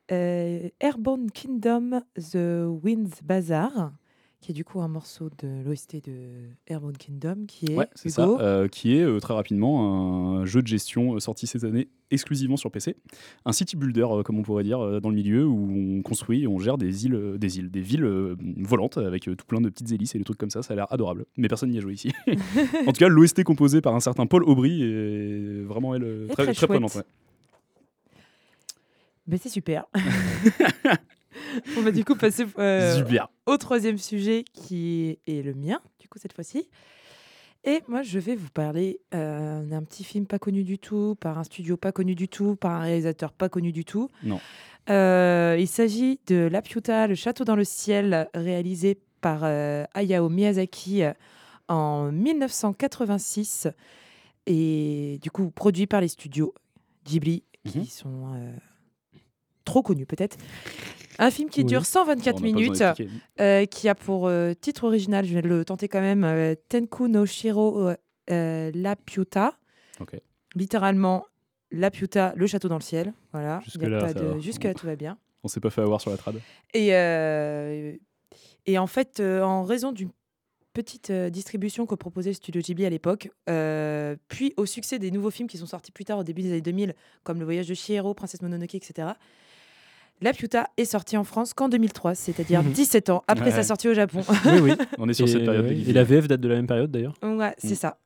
[0.09, 3.93] Airborne Kingdom The Winds Bazaar,
[4.41, 8.27] qui est du coup un morceau de l'OST de Airborne Kingdom, qui est, Ouais, ça.
[8.27, 12.57] Euh, qui est euh, très rapidement un jeu de gestion euh, sorti cette année exclusivement
[12.57, 12.95] sur PC.
[13.45, 16.47] Un city builder, euh, comme on pourrait dire, dans le milieu où on construit, et
[16.47, 20.15] on gère des îles, des îles, des villes volantes avec tout plein de petites hélices
[20.15, 20.63] et des trucs comme ça.
[20.63, 21.25] Ça a l'air adorable.
[21.37, 22.11] Mais personne n'y a joué ici.
[22.27, 26.53] en tout cas, l'OST composé par un certain Paul Aubry est vraiment elle, très, très
[26.53, 26.95] très prenante.
[26.95, 27.03] ouais.
[29.37, 29.85] C'est super.
[31.77, 33.03] On va du coup passer euh,
[33.45, 36.69] au troisième sujet qui est le mien, du coup, cette fois-ci.
[37.63, 41.37] Et moi, je vais vous parler euh, d'un petit film pas connu du tout, par
[41.37, 44.09] un studio pas connu du tout, par un réalisateur pas connu du tout.
[44.23, 44.39] Non.
[44.89, 51.03] Euh, il s'agit de Laputa, le château dans le ciel, réalisé par Hayao Miyazaki
[51.67, 53.67] en 1986
[54.47, 56.53] et du coup produit par les studios
[57.05, 57.85] Ghibli, qui Mhm.
[57.85, 58.51] sont euh,
[59.71, 60.37] trop connus peut-être.
[61.19, 61.65] Un film qui Oui.
[61.65, 63.09] dure 124 On n'a pas besoin minutes,
[63.39, 67.07] euh, qui a pour euh, titre original, je vais le tenter quand même, euh, Tenku
[67.07, 67.95] no Shiro euh,
[68.31, 69.53] euh, Laputa.
[69.99, 70.15] Ok.
[70.55, 71.25] Littéralement,
[71.71, 73.13] Laputa, le château dans le ciel.
[73.33, 73.61] Voilà.
[73.65, 75.17] Il y a Jusque-là, de- tout va bien.
[75.43, 76.35] On s'est pas fait avoir sur la trad.
[76.73, 77.93] Et, euh,
[78.65, 80.11] et en fait, euh, en raison d'une
[80.73, 85.11] petite euh, distribution que proposait le studio Ghibli à l'époque, euh, puis au succès des
[85.11, 87.67] nouveaux films qui sont sortis plus tard au début des années 2000, comme Le Voyage
[87.67, 89.09] de Chihiro, Princesse Mononoke, etc.
[90.21, 92.71] La Piuta est sortie en France qu'en 2003, c'est-à-dire Mhm.
[92.71, 93.51] 17 ans après Ouais.
[93.51, 94.21] sa sortie au Japon.
[94.45, 94.71] Oui, oui.
[94.99, 95.65] On est sur Et, cette période.
[95.65, 97.15] ouais, et la VF date de la même période d'ailleurs.
[97.23, 97.75] Ouais, c'est Mm.
[97.75, 97.97] ça.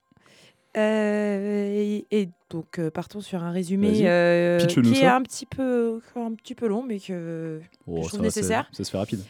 [0.78, 6.02] Euh, et, et donc euh, partons sur un résumé euh, qui est un petit peu
[6.18, 8.70] un petit peu long, mais que Oh, je ça trouve nécessaire.
[8.74, 9.22] Ça se fait rapide.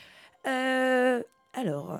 [0.47, 1.21] Euh,
[1.53, 1.99] alors,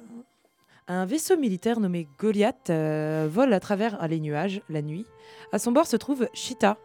[0.88, 5.06] un vaisseau militaire nommé Goliath euh, vole à travers les nuages la nuit.
[5.52, 6.78] À son bord se trouve Shita,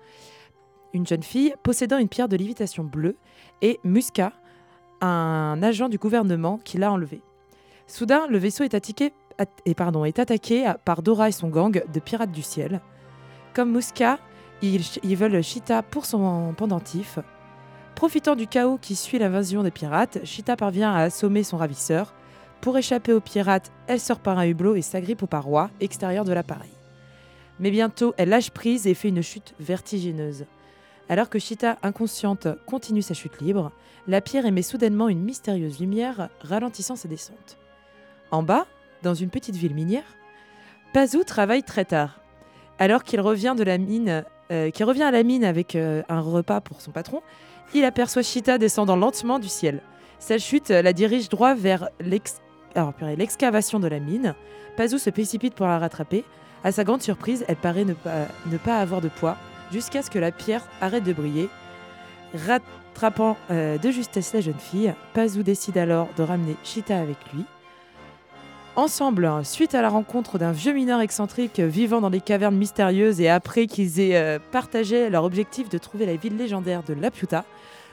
[0.93, 3.17] une jeune fille possédant une pierre de lévitation bleue,
[3.63, 4.33] et Muska,
[5.01, 7.23] un agent du gouvernement qui l'a enlevé.
[7.87, 9.13] Soudain, le vaisseau est, attaqué,
[10.85, 12.81] par Dora et son gang de pirates du ciel.
[13.55, 14.19] Comme Muska,
[14.63, 17.19] ils, ils veulent Shita pour son pendentif.
[17.95, 22.15] Profitant du chaos qui suit l'invasion des pirates, Shita parvient à assommer son ravisseur.
[22.61, 26.33] Pour échapper aux pirates, elle sort par un hublot et s'agrippe aux parois extérieures de
[26.33, 26.71] l'appareil.
[27.59, 30.47] Mais bientôt, elle lâche prise et fait une chute vertigineuse.
[31.11, 33.73] Alors que Shita, inconsciente, continue sa chute libre,
[34.07, 37.59] la pierre émet soudainement une mystérieuse lumière ralentissant sa descente.
[38.31, 38.65] En bas,
[39.03, 40.05] dans une petite ville minière,
[40.95, 42.21] Pazu travaille très tard.
[42.79, 47.23] Alors qu'il revient euh, à la mine avec euh, un repas pour son patron,
[47.75, 49.83] il aperçoit Shita descendant lentement du ciel.
[50.21, 54.37] Sa chute la dirige droit vers l'excavation de la mine.
[54.77, 56.25] Pazu se précipite pour la rattraper.
[56.63, 59.37] À sa grande surprise, elle paraît ne pas avoir de poids,
[59.73, 61.49] jusqu'à ce que la pierre arrête de briller.
[62.47, 67.45] Rattrapant euh, de justesse la jeune fille, Pazu décide alors de ramener Shita avec lui.
[68.77, 73.21] Ensemble, hein, suite à la rencontre d'un vieux mineur excentrique vivant dans des cavernes mystérieuses
[73.21, 77.45] et après qu'ils aient euh, partagé leur objectif de trouver la ville légendaire de Laputa,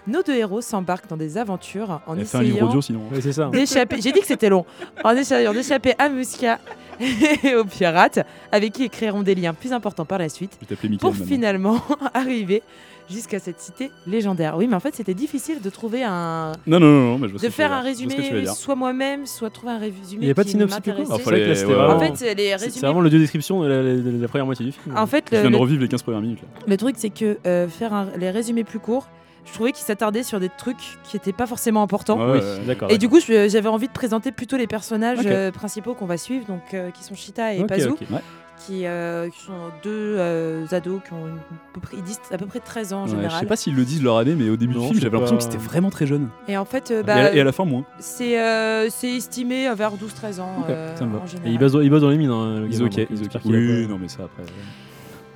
[0.08, 3.02] nos deux héros s'embarquent dans des aventures en fait un livre essayant audio sinon.
[3.12, 3.50] Ouais, c'est ça.
[3.50, 3.98] d'échapper.
[4.02, 4.66] J'ai dit que c'était long.
[5.04, 6.60] En essayant d'échapper à Musca
[7.00, 8.20] et aux pirates,
[8.52, 10.58] avec qui ils créeront des liens plus importants par la suite,
[11.00, 11.26] pour maintenant.
[11.26, 11.82] finalement
[12.14, 12.64] arriver
[13.10, 14.58] jusqu'à cette cité légendaire.
[14.58, 17.34] Oui, mais en fait, c'était difficile de trouver un, Non, non, non, non, mais je
[17.36, 20.24] de faire un résumé, soit moi-même, soit trouver un résumé.
[20.24, 22.72] Il y a pas de synopsis ouais, vraiment- En fait, les C'est résumés.
[22.72, 24.98] c'est vraiment le dieu description de la, première moitié du film.
[24.98, 26.40] En fait, Je le, viens de revivre les 15 premières minutes.
[26.42, 26.64] là.
[26.68, 29.08] le truc, c'est que euh, faire un- les résumés plus courts,
[29.48, 32.18] je trouvais qu'ils s'attardaient sur des trucs qui n'étaient pas forcément importants.
[32.20, 32.66] Ouais, oui, ouais, ouais.
[32.68, 32.92] d'accord.
[32.92, 36.46] Et du coup, j'avais envie de présenter plutôt les personnages euh, principaux qu'on va suivre,
[36.46, 38.00] donc euh, qui sont Shita et Ok, Pazu, ok.
[38.12, 38.20] Ouais.
[38.66, 42.20] qui, euh, qui sont deux euh, ados qui ont une- à peu près, ils disent
[42.32, 43.32] à peu près 13 ans en Ouais, général.
[43.32, 45.12] je sais pas s'ils le disent leur année, mais au début Non, du film, j'avais
[45.14, 46.30] l'impression que c'était vraiment très jeune.
[46.48, 47.84] Et en fait, euh, Et bah, à- et, à la fin, moins.
[48.00, 51.20] c'est euh, estimé vers 12-13 ans Ok, euh, ça me va.
[51.20, 51.52] en Et général.
[51.52, 53.26] il bosse, dans- il bosse dans les mines, hein, le Ils gamin, ok, donc ils
[53.38, 53.42] ok.
[53.46, 54.44] Oui, non, mais ça après.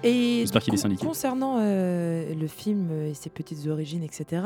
[0.04, 1.06] Et J'espère qu'il est syndiqué.
[1.06, 4.44] Concernant euh, le film et ses petites origines, etc.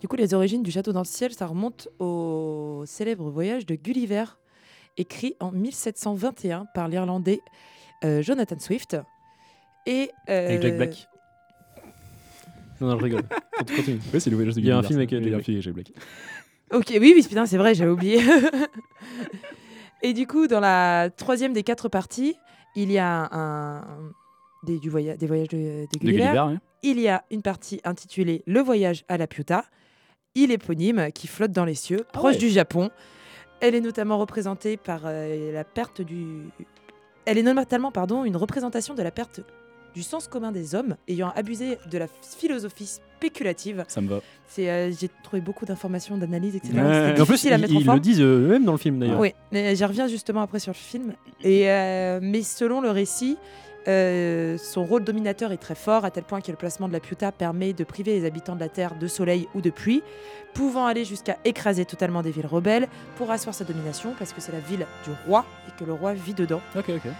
[0.00, 3.74] Du coup, les origines du château dans le ciel, ça remonte au célèbre voyage de
[3.74, 4.24] Gulliver,
[4.96, 7.40] écrit en 1721 par l'Irlandais
[8.04, 8.96] euh, Jonathan Swift.
[9.86, 11.08] Et euh, Avec Jack Black.
[12.80, 13.22] Non, non, je rigole.
[13.58, 14.00] Continue, continue.
[14.14, 15.40] Oui, c'est le voyage de Il y a un Gulliver, euh, Il y a un
[15.40, 15.92] Jack film avec Jack Black.
[16.72, 18.20] Ok, oui, oui, putain, c'est vrai, j'avais oublié.
[20.02, 22.36] et du coup, dans la troisième des quatre parties,
[22.76, 23.82] il y a un,
[24.64, 26.24] des, du voya- des voyages de, de De Gulliver.
[26.32, 26.56] Gulliver.
[26.82, 29.64] Il y a une partie intitulée Le voyage à la Piuta,
[30.34, 32.38] île éponyme qui flotte dans les cieux, proche ouais.
[32.40, 32.90] du Japon.
[33.60, 36.44] Elle est notamment représentée par euh, la perte du.
[37.26, 39.40] Elle est notamment, pardon, une représentation de la perte
[39.94, 43.84] du sens commun des hommes ayant abusé de la philosophie spéculative.
[43.88, 44.20] Ça me va.
[44.46, 46.72] C'est, euh, j'ai trouvé beaucoup d'informations, d'analyses, etc.
[46.76, 47.14] Ouais.
[47.16, 47.96] Et en plus, ils, en ils forme.
[47.96, 49.18] le disent euh, eux-mêmes dans le film d'ailleurs.
[49.20, 51.12] Oui, mais j'y reviens justement après sur le film.
[51.42, 53.36] Et, euh, mais selon le récit,
[53.88, 57.00] euh, son rôle dominateur est très fort, à tel point que le placement de la
[57.00, 60.02] Piuta permet de priver les habitants de la Terre de soleil ou de pluie,
[60.54, 64.52] pouvant aller jusqu'à écraser totalement des villes rebelles pour asseoir sa domination, parce que c'est
[64.52, 66.60] la ville du roi et que le roi vit dedans.
[66.76, 67.10] Ok, ok.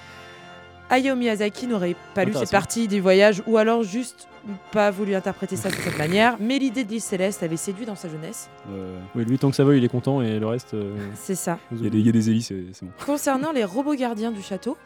[0.93, 4.27] Hayao Miyazaki n'aurait pas lu cette partie du voyage, ou alors juste
[4.73, 7.95] pas voulu interpréter ça de cette manière, mais l'idée de l'île céleste avait séduit dans
[7.95, 8.51] sa jeunesse.
[8.73, 10.75] Euh, Oui, lui, tant que ça va, il est content et le reste.
[10.75, 11.59] euh, C'est ça.
[11.71, 12.91] Il y, a des- il y a des hélices, c'est bon.
[13.07, 14.77] Concernant les robots gardiens du château,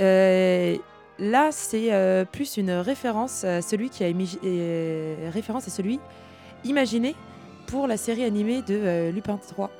[0.00, 6.00] là c'est euh, plus une référence à celui qui a euh, référence à celui
[6.64, 7.14] imaginé
[7.66, 9.70] pour la série animée de euh, Lupin 3.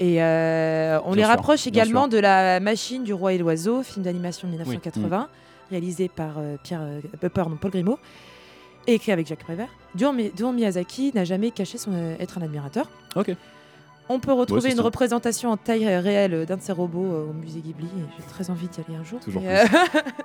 [0.00, 3.82] Et euh, on Bien les sûr, rapproche également de la machine du roi et l'oiseau,
[3.82, 5.28] film d'animation de 1980,
[5.70, 7.98] réalisé par euh, Pierre, euh, euh, pardon, Paul Grimaud
[8.86, 12.38] et écrit avec Jacques Prévert, dont, Mi- dont Miyazaki n'a jamais caché son, euh, être
[12.38, 12.88] un admirateur.
[13.14, 13.32] Ok.
[14.12, 14.82] On peut retrouver une ça.
[14.82, 17.86] représentation en taille réelle d'un de ces robots euh, au musée Ghibli.
[18.18, 19.20] J'ai très envie d'y aller un jour.
[19.20, 19.64] Toujours mais, euh,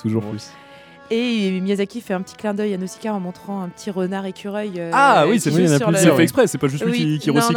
[0.02, 0.50] Toujours plus.
[1.12, 4.72] Et Miyazaki fait un petit clin d'œil à Nausicaa en montrant un petit renard écureuil.
[4.80, 6.02] euh, Ah oui, c'est oui, il y en a sur plusieurs.
[6.04, 7.54] C'est le- fait exprès, c'est pas juste lui Oui, qui, qui non, recycle.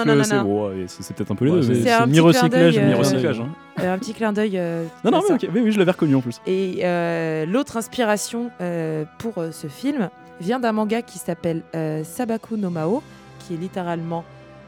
[0.87, 1.75] c'est peut-être un peu les Ouais, deux.
[1.83, 3.39] c'est mi-recyclage, clin d'œil, euh, mi-recyclage.
[3.39, 3.41] recyclage.
[3.41, 3.49] hein.
[3.85, 4.59] euh, un petit clin d'œil.
[4.59, 6.43] euh, Non, non, mais oui, oui, je l'avais reconnu en plus.
[6.47, 10.11] Et euh, l'autre inspiration euh, pour euh, ce film
[10.43, 13.03] vient d'un manga qui s'appelle euh, Sabaku no Mao,
[13.47, 14.25] qui est littéralement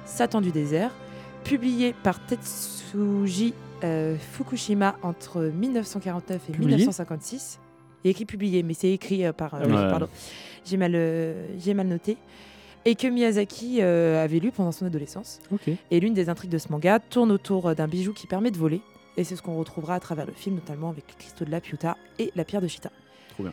[0.07, 0.91] Satan du désert,
[1.45, 7.59] publié par Tetsuji euh, Fukushima entre 1949 et Publié 1956.
[8.05, 9.55] Et écrit publié, mais c'est écrit euh, par.
[9.55, 9.91] euh, Ah Ouais.
[9.91, 10.09] pardon.
[10.65, 12.17] J'ai mal, euh, j'ai mal noté.
[12.87, 15.41] Et que Miyazaki avait lu pendant son adolescence.
[15.91, 18.81] Et l'une des intrigues de ce manga tourne autour d'un bijou qui permet de voler.
[19.19, 21.61] Et c'est ce qu'on retrouvera à travers le film, notamment avec les cristaux de la
[21.61, 22.91] Piuta et la pierre de Chita.
[23.35, 23.53] Trop bien.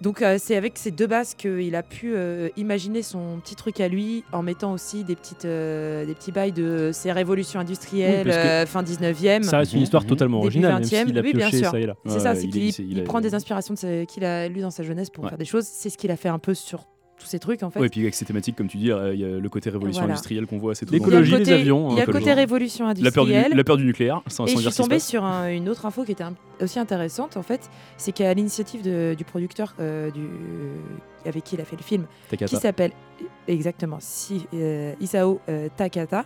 [0.00, 3.80] Donc euh, c'est avec ces deux bases qu'il a pu euh, imaginer son petit truc
[3.80, 8.26] à lui, en mettant aussi des, petites, euh, des petits bails de ces révolutions industrielles,
[8.26, 9.42] Oui, fin 19e.
[9.42, 9.84] Ça reste une Mhm.
[9.84, 11.70] histoire totalement Début originale, même 20e, s'il a oui, bien pioché sûr.
[11.70, 11.96] ça et là.
[12.06, 14.70] C'est Ouais, ça, c'est il qu'il il, prend des inspirations de qu'il a lu dans
[14.70, 15.30] sa jeunesse pour Ouais.
[15.30, 15.66] faire des choses.
[15.66, 16.84] C'est ce qu'il a fait un peu sur
[17.20, 17.78] tous ces trucs en fait.
[17.78, 19.70] Ouais, et puis avec ces thématiques, comme tu dis, euh, il y a le côté
[19.70, 20.14] révolution Voilà.
[20.14, 22.94] industrielle qu'on voit assez tout L'écologie, les avions, il y a le côté révolution La
[22.94, 23.52] peur, du, industrielle.
[23.56, 26.02] la peur du nucléaire, sans, Et sans je suis tombée sur un- une autre info
[26.04, 28.82] qui était un- aussi intéressante en fait, c'est qu'à l'initiative
[29.16, 30.22] du producteur euh, du,
[31.26, 32.48] avec qui il a fait le film, Takata.
[32.56, 32.92] qui s'appelle
[33.46, 36.24] exactement si, euh, Isao euh, Takata,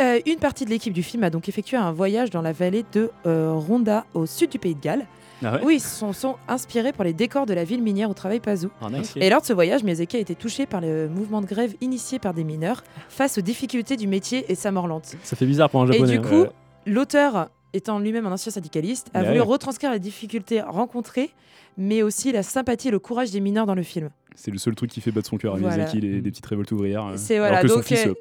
[0.00, 2.84] euh, une partie de l'équipe du film a donc effectué un voyage dans la vallée
[2.92, 5.06] de euh, Ronda au sud du pays de Galles,
[5.44, 8.10] Ah ouais où ils se sont, sont inspirés pour les décors de la ville minière
[8.10, 8.70] où travaille Pazou.
[8.80, 9.12] Ah, nice.
[9.16, 12.18] Et lors de ce voyage, Miyazaki a été touché par le mouvement de grève initié
[12.18, 15.14] par des mineurs face aux difficultés du métier et sa mort lente.
[15.22, 16.18] Ça fait bizarre pour un Et japonais.
[16.18, 16.28] du hein.
[16.28, 16.46] coup,
[16.86, 19.46] l'auteur, étant lui-même un ancien syndicaliste, a Bah voulu ouais.
[19.46, 21.30] retranscrire les difficultés rencontrées,
[21.76, 24.10] mais aussi la sympathie et le courage des mineurs dans le film.
[24.34, 25.76] C'est le seul truc qui fait battre son cœur à Voilà.
[25.76, 27.12] Miyazaki, les, des petites révoltes ouvrières.
[27.16, 28.14] C'est alors voilà, que son donc fils, euh,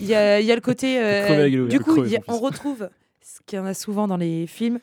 [0.00, 0.98] il y, a, il y a le côté.
[1.02, 2.88] euh, du coup, a- on retrouve
[3.20, 4.80] ce qu'il y en a souvent dans les films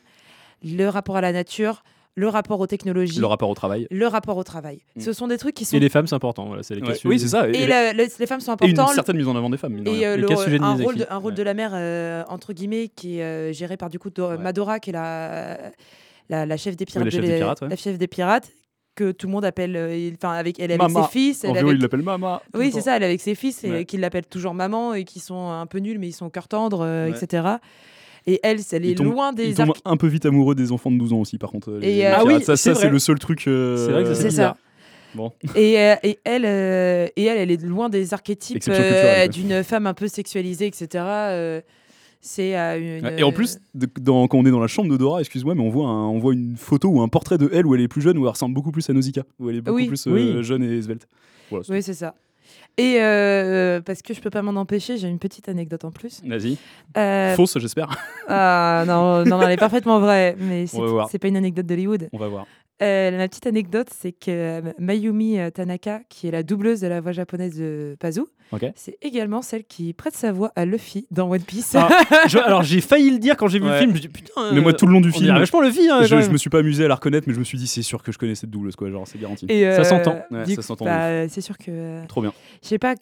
[0.62, 1.82] le rapport à la nature,
[2.16, 3.86] le rapport aux technologies, le rapport au travail.
[3.90, 4.80] le rapport au travail.
[4.96, 5.00] Mm.
[5.00, 5.76] Ce sont des trucs qui sont.
[5.76, 6.46] Et les femmes, c'est important.
[6.46, 6.94] Voilà, c'est les Ouais.
[7.04, 7.48] Oui, c'est ça.
[7.48, 8.94] Et Et, la- le- les femmes sont et une importantes.
[8.94, 9.78] certaine mise en avant des femmes.
[9.86, 10.30] Et euh, le-
[10.62, 11.36] un, rôle de, un rôle Ouais.
[11.38, 14.36] de la mère, euh, entre guillemets, qui est euh, géré par du coup Ouais.
[14.38, 15.58] Madora, qui est la,
[16.28, 17.04] la, la chef des pirates.
[17.04, 17.68] la chef de des pirates, ouais.
[17.68, 18.50] la chef des pirates,
[18.96, 19.76] que tout le monde appelle.
[19.76, 21.04] euh, Enfin, avec, elle est avec Mama.
[21.06, 21.44] ses fils.
[21.44, 22.42] En Elle VO, avec- il l'appelle Mama.
[22.54, 23.84] Oui, c'est ça, elle est avec ses fils, et Ouais.
[23.84, 26.80] qui l'appellent toujours maman, et qui sont un peu nuls, mais ils sont cœur tendre,
[26.84, 27.16] euh, Ouais.
[27.16, 27.44] etc.
[28.26, 29.80] Et elle, elle est Il tombe- loin Il des tombe arcs.
[29.84, 31.78] un peu vite amoureux des enfants de 12 ans aussi, par contre.
[31.82, 32.90] Et, euh, Ah oui, ça, c'est ça, c'est vrai.
[32.90, 33.46] le seul truc.
[33.48, 34.56] euh, C'est vrai que ça, C'est ça.
[35.14, 35.32] Bon.
[35.56, 39.86] Et, euh, et elle, euh, et elle, elle est loin des archétypes euh, d'une femme
[39.88, 40.86] un peu sexualisée, etc.
[41.04, 41.60] euh,
[42.20, 43.18] c'est euh, une.
[43.18, 45.62] Et en plus, de- dans- quand on est dans la chambre de Dora, excuse-moi, mais
[45.62, 47.88] on voit, un- on voit une photo ou un portrait de elle où elle est
[47.88, 49.88] plus jeune, où elle ressemble beaucoup plus à Nausicaa, où elle est beaucoup Oui.
[49.88, 50.44] plus euh, Oui.
[50.44, 51.08] jeune et svelte.
[51.50, 52.14] Voilà, c'est Oui, c'est ça.
[52.76, 56.22] Et euh, parce que je peux pas m'en empêcher, j'ai une petite anecdote en plus.
[56.24, 56.56] Vas-y.
[56.96, 57.88] Euh, Fausse, j'espère.
[58.28, 62.08] ah, non, non, non, elle est parfaitement vraie, mais c'est pas une anecdote d'Hollywood.
[62.12, 62.46] On va voir.
[62.82, 66.86] Euh, ma petite anecdote, c'est que euh, Mayumi euh, Tanaka, qui est la doubleuse de
[66.86, 68.22] la voix japonaise de Pazu,
[68.74, 71.74] c'est également celle qui prête sa voix à Luffy dans One Piece.
[71.76, 71.88] Ah,
[72.26, 73.90] je- alors j'ai failli le dire quand j'ai vu le film.
[73.90, 74.52] Je me dis putain.
[74.54, 75.26] Mais moi, tout le long du film,
[75.60, 75.88] Luffy.
[75.88, 77.58] hein, je, quand je me suis pas amusé à la reconnaître, mais je me suis
[77.58, 78.90] dit, c'est sûr que je connais cette doubleuse, quoi.
[78.90, 79.46] Genre, c'est garanti.
[79.48, 80.18] Et, Ça s'entend.
[80.30, 82.04] Ouais, ça s'entend bah, c'est sûr que.
[82.08, 82.32] Trop bien.
[82.62, 82.94] Je sais pas.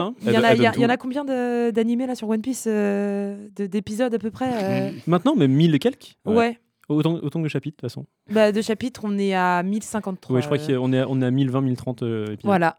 [0.00, 0.14] Hein.
[0.22, 3.66] Il y, en a- y y en combien d'animés là sur One Piece euh, de-
[3.66, 6.16] D'épisodes à peu près euh, Maintenant, même 1000 et quelques.
[6.26, 6.58] Ouais.
[6.88, 8.06] Autant, autant que de chapitres, de toute façon.
[8.30, 10.34] Bah, de chapitres, on est à 1053.
[10.36, 12.40] Ouais, je crois qu'on est, à- on est à 1020, 1030 euh, épisodes.
[12.44, 12.78] Voilà.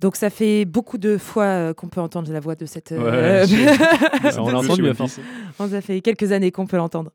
[0.00, 2.90] Donc ça fait beaucoup de fois euh, qu'on peut entendre la voix de cette.
[2.90, 3.46] Ouais, euh,
[4.38, 5.20] on l'a entendu à force.
[5.56, 7.12] ça fait quelques années qu'on peut l'entendre.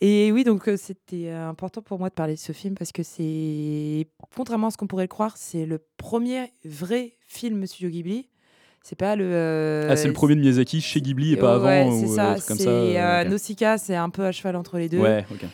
[0.00, 3.02] Et oui, donc euh, c'était important pour moi de parler de ce film parce que
[3.02, 8.28] c'est, contrairement à ce qu'on pourrait le croire, c'est le premier vrai film Studio Ghibli.
[8.84, 9.24] C'est pas le.
[9.26, 12.14] euh, Ah, c'est le premier de Miyazaki chez Ghibli et pas Ouais, avant c'est ou
[12.14, 12.36] ça.
[12.46, 12.70] comme c'est, ça.
[12.70, 13.24] euh, euh.
[13.28, 14.98] Nausicaa, c'est un peu à cheval entre les deux.
[14.98, 15.44] Ouais, ok.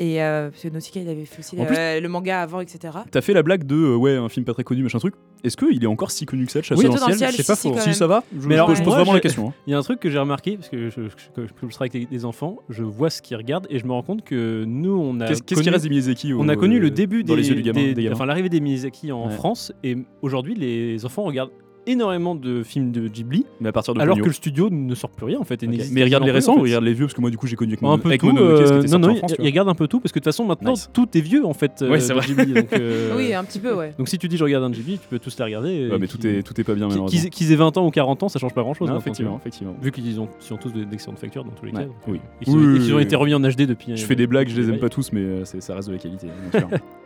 [0.00, 2.92] Et euh, parce que Nausicaa, il avait fait aussi euh, le manga avant, etc.
[3.10, 5.14] T'as fait la blague de euh, ouais un film pas très connu machin truc.
[5.44, 7.16] Est-ce qu'il est encore si connu que ça, le Oui, Chasseur Château dans dans le
[7.16, 7.30] ciel?
[7.32, 7.80] c'est pas si, si, faux.
[7.80, 9.48] Si ça va, je, Mais alors, je pose moi, vraiment la question.
[9.50, 9.54] hein.
[9.66, 11.90] Il y a un truc que j'ai remarqué, parce que je, je, je- je travaille
[11.94, 14.90] avec des enfants, je vois ce qu'ils regardent et je me rends compte que nous,
[14.98, 15.28] on a.
[15.28, 17.54] Qu'est-ce qu'est-ce qui reste des Miyazaki On a connu le début dans des, les yeux
[17.54, 18.16] du gamin, des- des gamins?
[18.16, 19.32] enfin l'arrivée des Miyazaki en Ouais.
[19.32, 21.52] France et aujourd'hui les enfants regardent
[21.86, 24.24] énormément de films de Ghibli Mais à partir de alors Ponyo.
[24.24, 25.62] que le studio ne sort plus rien en fait.
[25.62, 25.72] et Ok.
[25.72, 26.62] n'existe Mais regarde les récents ou en fait.
[26.68, 27.06] regarde les vieux?
[27.06, 28.26] Parce que moi du coup j'ai connu avec, un Mon- peu avec tout.
[28.26, 29.34] Mononoke, qui euh, était non, non, en France.
[29.38, 30.88] il regarde un peu tout parce que de toute façon maintenant Nice.
[30.92, 31.84] tout est vieux en fait.
[31.88, 32.26] Ouais, c'est de vrai.
[32.26, 33.94] Ghibli, donc, euh, Oui, un petit peu, ouais.
[33.98, 35.88] donc si tu dis je regarde un Ghibli, tu peux tous les regarder.
[35.90, 37.30] Ouais, mais tout est tout est pas bien qu'ils- malheureusement.
[37.30, 38.88] Qu'ils aient 20 ans ou 40 ans, ça change pas grand chose.
[38.88, 39.74] Non, effectivement, effectivement.
[39.82, 41.86] Vu qu'ils ont, ils ont tous de- d'excellentes factures dans tous les Ouais, cas.
[41.86, 42.20] donc, oui.
[42.40, 43.96] Et qu'ils ont, été remis en HD depuis.
[43.96, 45.92] Je euh, fais des blagues, je les aime pas tous, mais euh, ça reste de
[45.94, 46.28] la qualité.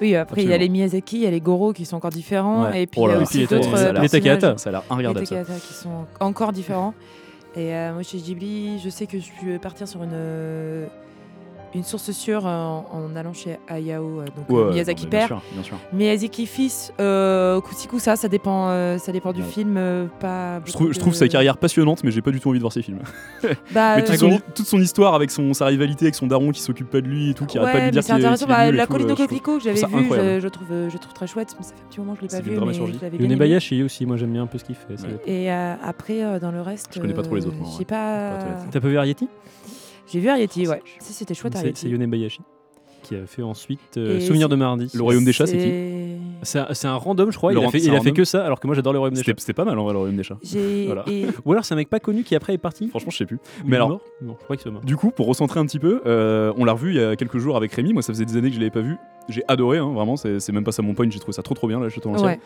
[0.00, 2.10] Oui, après, il y a les Miyazaki, il y a les Goro qui sont encore
[2.10, 2.64] différents.
[2.64, 2.82] Ouais.
[2.82, 4.08] Et puis, Oh il y a aussi les d'autres Les.
[4.08, 4.58] Takahata.
[4.58, 5.36] Ça a l'air Les regardable ça.
[5.36, 6.94] Takahata qui sont encore différents.
[7.56, 10.86] Et euh, moi, chez Ghibli, je sais que je peux partir sur une, euh,
[11.74, 15.04] une source sûre euh, en, en allant chez Hayao, euh, donc Ouais, euh, ouais, Miyazaki
[15.04, 15.38] non, mais bien père.
[15.38, 15.76] sûr, bien sûr.
[15.92, 19.46] Miyazaki fils, euh, coup-ça, ça dépend, euh, ça dépend du Ouais.
[19.48, 19.76] film.
[19.76, 22.48] euh, pas Je trouve, je trouve de- sa carrière passionnante, mais j'ai pas du tout
[22.48, 23.00] envie de voir ses films.
[23.72, 26.50] Bah, mais euh, toute son, toute son histoire avec son, sa rivalité avec son daron
[26.52, 28.14] qui s'occupe pas de lui et tout, qui arrête pas de Ouais, lui dire qu'il
[28.14, 31.12] est- est Bah, la colline de coquelicot que j'avais vu, je, je trouve, je trouve
[31.12, 31.54] très chouette.
[31.58, 32.40] Mais ça fait un petit moment que je l'ai pas
[33.08, 33.36] vu, mais Yone.
[33.38, 34.94] Bayashi aussi, moi j'aime bien un peu ce qu'il fait.
[35.26, 37.84] Et après, dans le reste, Je connais pas trop les autres, ouais.
[37.86, 39.28] T'as pas vu Ariety
[40.06, 40.82] J'ai vu Ariety, ouais.
[41.00, 41.80] Si c'était chouette C'est Ariety.
[41.82, 42.40] c'est Yone Bayashi
[43.02, 44.90] qui a fait ensuite euh, Souvenir de mardi.
[44.94, 47.52] Le Royaume des chats, c'est qui C'est- un, c'est un random, je crois.
[47.52, 49.18] Le il a fait, il a que ça, alors que moi j'adore le Royaume des
[49.20, 49.40] C'était chats.
[49.40, 50.38] c'était pas mal en vrai, le Royaume des chats.
[50.42, 50.86] J'ai.
[50.86, 51.04] Voilà.
[51.06, 52.88] et- Ou alors c'est un mec pas connu qui après est parti.
[52.88, 53.36] Franchement, je sais plus.
[53.36, 54.80] Ou Mais alors, mort Non, je crois qu'il soit mort.
[54.82, 57.36] Du coup, pour recentrer un petit peu, euh, on l'a revu il y a quelques
[57.36, 57.92] jours avec Rémi.
[57.92, 58.96] Moi, ça faisait des années que je l'avais pas vu.
[59.28, 60.16] J'ai adoré, hein, vraiment.
[60.16, 61.06] C'est c'est même pas ça mon point.
[61.10, 62.26] J'ai trouvé ça trop trop bien, là, Château l'ancien.
[62.26, 62.40] Ouais.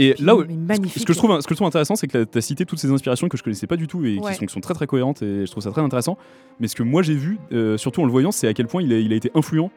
[0.00, 2.38] Et là, où- ce que je trouve, ce que je trouve intéressant, c'est que tu
[2.38, 4.30] as cité toutes ces inspirations que je connaissais pas du tout et Ouais.
[4.32, 6.16] qui, sont, qui sont très très cohérentes et je trouve ça très intéressant.
[6.60, 8.80] Mais ce que moi j'ai vu, euh, surtout en le voyant, c'est à quel point
[8.82, 9.70] il a, il a été influent.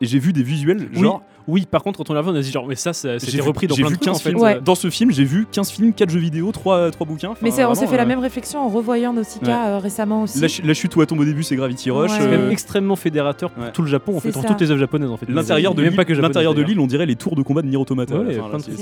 [0.00, 1.22] Et j'ai vu des visuels, Oui, genre.
[1.22, 1.37] oui,
[1.70, 3.40] par contre, quand on l'a vu, on a dit genre, mais ça, ça- j'ai c'était
[3.42, 4.28] repris dans plein de trucs, 15 en fait.
[4.30, 4.40] films.
[4.40, 4.60] Ouais.
[4.60, 7.30] Dans ce film, j'ai vu 15 films, 4 jeux vidéo, 3, trois bouquins.
[7.30, 9.78] Enfin, Mais c'est- on s'est vraiment, fait la euh, même réflexion en revoyant Nausicaa euh,
[9.78, 10.40] récemment aussi.
[10.40, 12.10] La, ch- la chute où elle tombe au début, c'est Gravity Rush.
[12.10, 12.16] Ouais.
[12.18, 13.72] C'est euh, même extrêmement fédérateur pour Ouais.
[13.72, 14.42] tout le Japon, en fait, ça.
[14.42, 15.26] toutes les œuvres japonaises, en fait.
[15.28, 16.68] L'intérieur de Même l'île, pas que japonaises, l'intérieur de d'ailleurs.
[16.68, 18.14] l'île, on dirait les tours de combat de Nier Automata.
[18.28, 18.74] J'ai euh, revu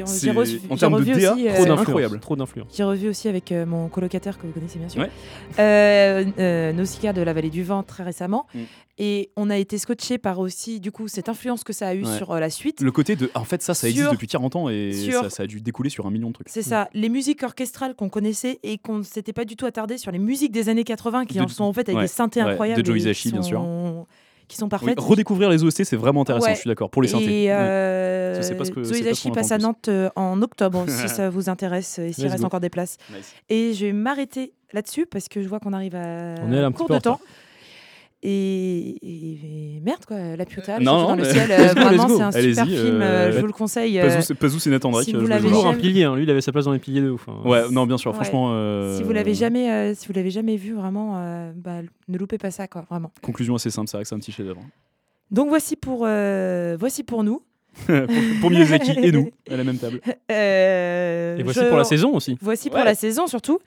[0.00, 0.58] DA, aussi.
[0.58, 1.80] Trop euh, d'influence.
[1.80, 2.20] incroyable.
[2.20, 2.68] Trop d'influence.
[2.76, 5.04] J'ai revu aussi avec euh, mon colocataire que vous connaissez bien sûr.
[5.58, 8.46] Euh, euh, Nausicaa de la vallée du vent très récemment.
[8.54, 8.58] Mm.
[9.00, 12.04] Et on a été scotché par aussi du coup cette influence que ça a eu
[12.04, 12.16] Ouais.
[12.16, 12.80] sur euh, la suite.
[12.80, 13.30] Le côté de.
[13.34, 15.90] En fait, ça, ça existe depuis 40 ans et sur- ça, ça a dû découler
[15.90, 16.48] sur un million de trucs.
[16.48, 19.96] C'est ça, les musiques orchestrales qu'on connaissait et qu'on ne s'était pas du tout attardé
[19.98, 22.08] sur les musiques des années 80 qui De- en sont en fait avec ouais, des
[22.08, 22.82] synthés ouais, incroyables.
[22.82, 23.64] de Joe Hisaishi, bien sûr.
[24.48, 24.98] Qui sont Oui, parfaites.
[24.98, 26.88] redécouvrir les OST, c'est vraiment intéressant, je suis d'accord.
[26.88, 27.44] Pour les synthés.
[27.44, 27.54] Et Ouais.
[27.58, 31.50] euh, pas ce que- ce Hisaishi passe à Nantes euh, en octobre si ça vous
[31.50, 32.46] intéresse et s'il reste go.
[32.46, 32.96] encore des places.
[33.14, 33.34] Nice.
[33.50, 36.36] Et je vais m'arrêter là-dessus parce que je vois qu'on arrive à
[36.74, 37.20] court de temps.
[38.22, 43.00] Et, merde quoi, la Piotale, Non, dans le ciel, euh, vraiment c'est un super film,
[43.00, 43.98] euh, euh, je vous le conseille.
[43.98, 45.04] euh, Pazou, c'est- Pazou, c'est Nathan Drake.
[45.04, 46.16] si euh, vous Toujours un pilier, hein.
[46.16, 47.28] lui il avait sa place dans les piliers de ouf.
[47.28, 47.36] hein.
[47.44, 48.16] Ouais, non, bien sûr, Ouais.
[48.16, 48.50] franchement.
[48.52, 52.18] euh, Si vous l'avez jamais, euh, si vous l'avez jamais vu, vraiment, euh, bah, ne
[52.18, 53.12] loupez pas ça quoi, vraiment.
[53.22, 54.62] Conclusion assez simple, c'est vrai que c'est un petit chef-d'œuvre.
[55.30, 57.42] Donc voici pour, euh, voici pour nous.
[57.86, 57.94] pour,
[58.40, 60.00] pour Miyazaki et nous, à la même table.
[60.32, 62.36] Euh, Et voici je- pour la saison aussi.
[62.40, 63.60] Voici pour la saison surtout.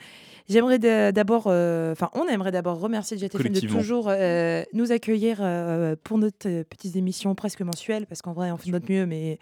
[0.50, 0.80] J'aimerais
[1.12, 6.18] d'abord, euh, enfin, on aimerait d'abord remercier JTFM de toujours euh, nous accueillir euh, pour
[6.18, 9.40] notre petite émission presque mensuelle, parce qu'en vrai, on fait de notre mieux, mais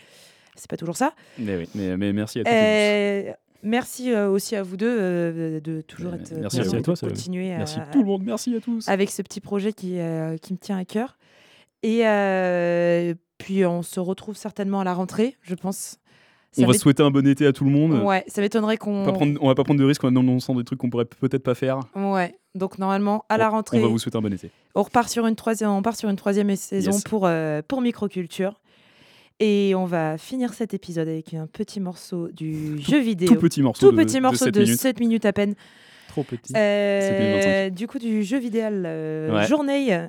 [0.55, 1.13] c'est pas toujours ça.
[1.37, 3.35] Mais oui, mais, mais merci à tous.
[3.63, 7.49] merci euh, aussi à vous deux euh, de toujours être merci à toi, de continuer.
[7.49, 8.87] Merci à- tout le monde, merci à tous.
[8.87, 11.17] avec ce petit projet qui, euh, qui me tient à cœur.
[11.81, 12.03] Et
[13.37, 15.97] puis on se retrouve certainement à la rentrée, je pense.
[16.51, 18.01] Ça On va souhaiter un bon été à tout le monde.
[18.03, 19.05] Ouais, ça m'étonnerait qu'on.
[19.39, 21.79] On, va pas prendre de risques en annonçant des trucs qu'on pourrait peut-être pas faire.
[21.95, 24.49] Ouais, donc normalement à la rentrée, On va vous souhaiter un bon été.
[24.73, 27.03] on repart sur une troisième, on part sur une troisième saison Yes.
[27.03, 28.59] pour euh, pour microculture.
[29.39, 33.29] Et on va finir cet épisode avec un petit morceau du jeu vidéo.
[33.29, 34.79] Tout petit morceau Tout de, petit de morceau de minutes.
[34.79, 35.53] 7 minutes à peine.
[36.09, 36.51] Trop petit.
[36.57, 37.73] Euh, 7 minutes 25.
[37.73, 39.47] du coup, du jeu vidéo euh, Ouais.
[39.47, 40.07] Journée.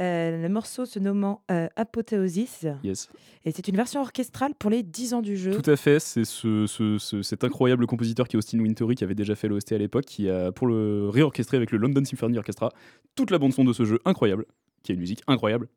[0.00, 2.66] Euh, le morceau se nommant euh, Apothéosis.
[2.82, 3.08] Yes.
[3.44, 5.60] Et c'est une version orchestrale pour les 10 ans du jeu.
[5.60, 9.04] Tout à fait, c'est ce, ce- ce- cet incroyable compositeur qui est Austin Wintory, qui
[9.04, 12.38] avait déjà fait l'OST à l'époque, qui a pour le réorchestrer avec le London Symphony
[12.38, 12.70] Orchestra
[13.14, 14.46] toute la bande son de ce jeu incroyable,
[14.82, 15.68] qui a une musique incroyable.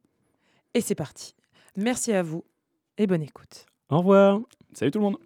[0.74, 1.36] Et c'est parti.
[1.76, 2.43] Merci à vous
[2.97, 3.66] et bonne écoute.
[3.89, 4.39] Au revoir.
[4.74, 5.18] Salut tout le monde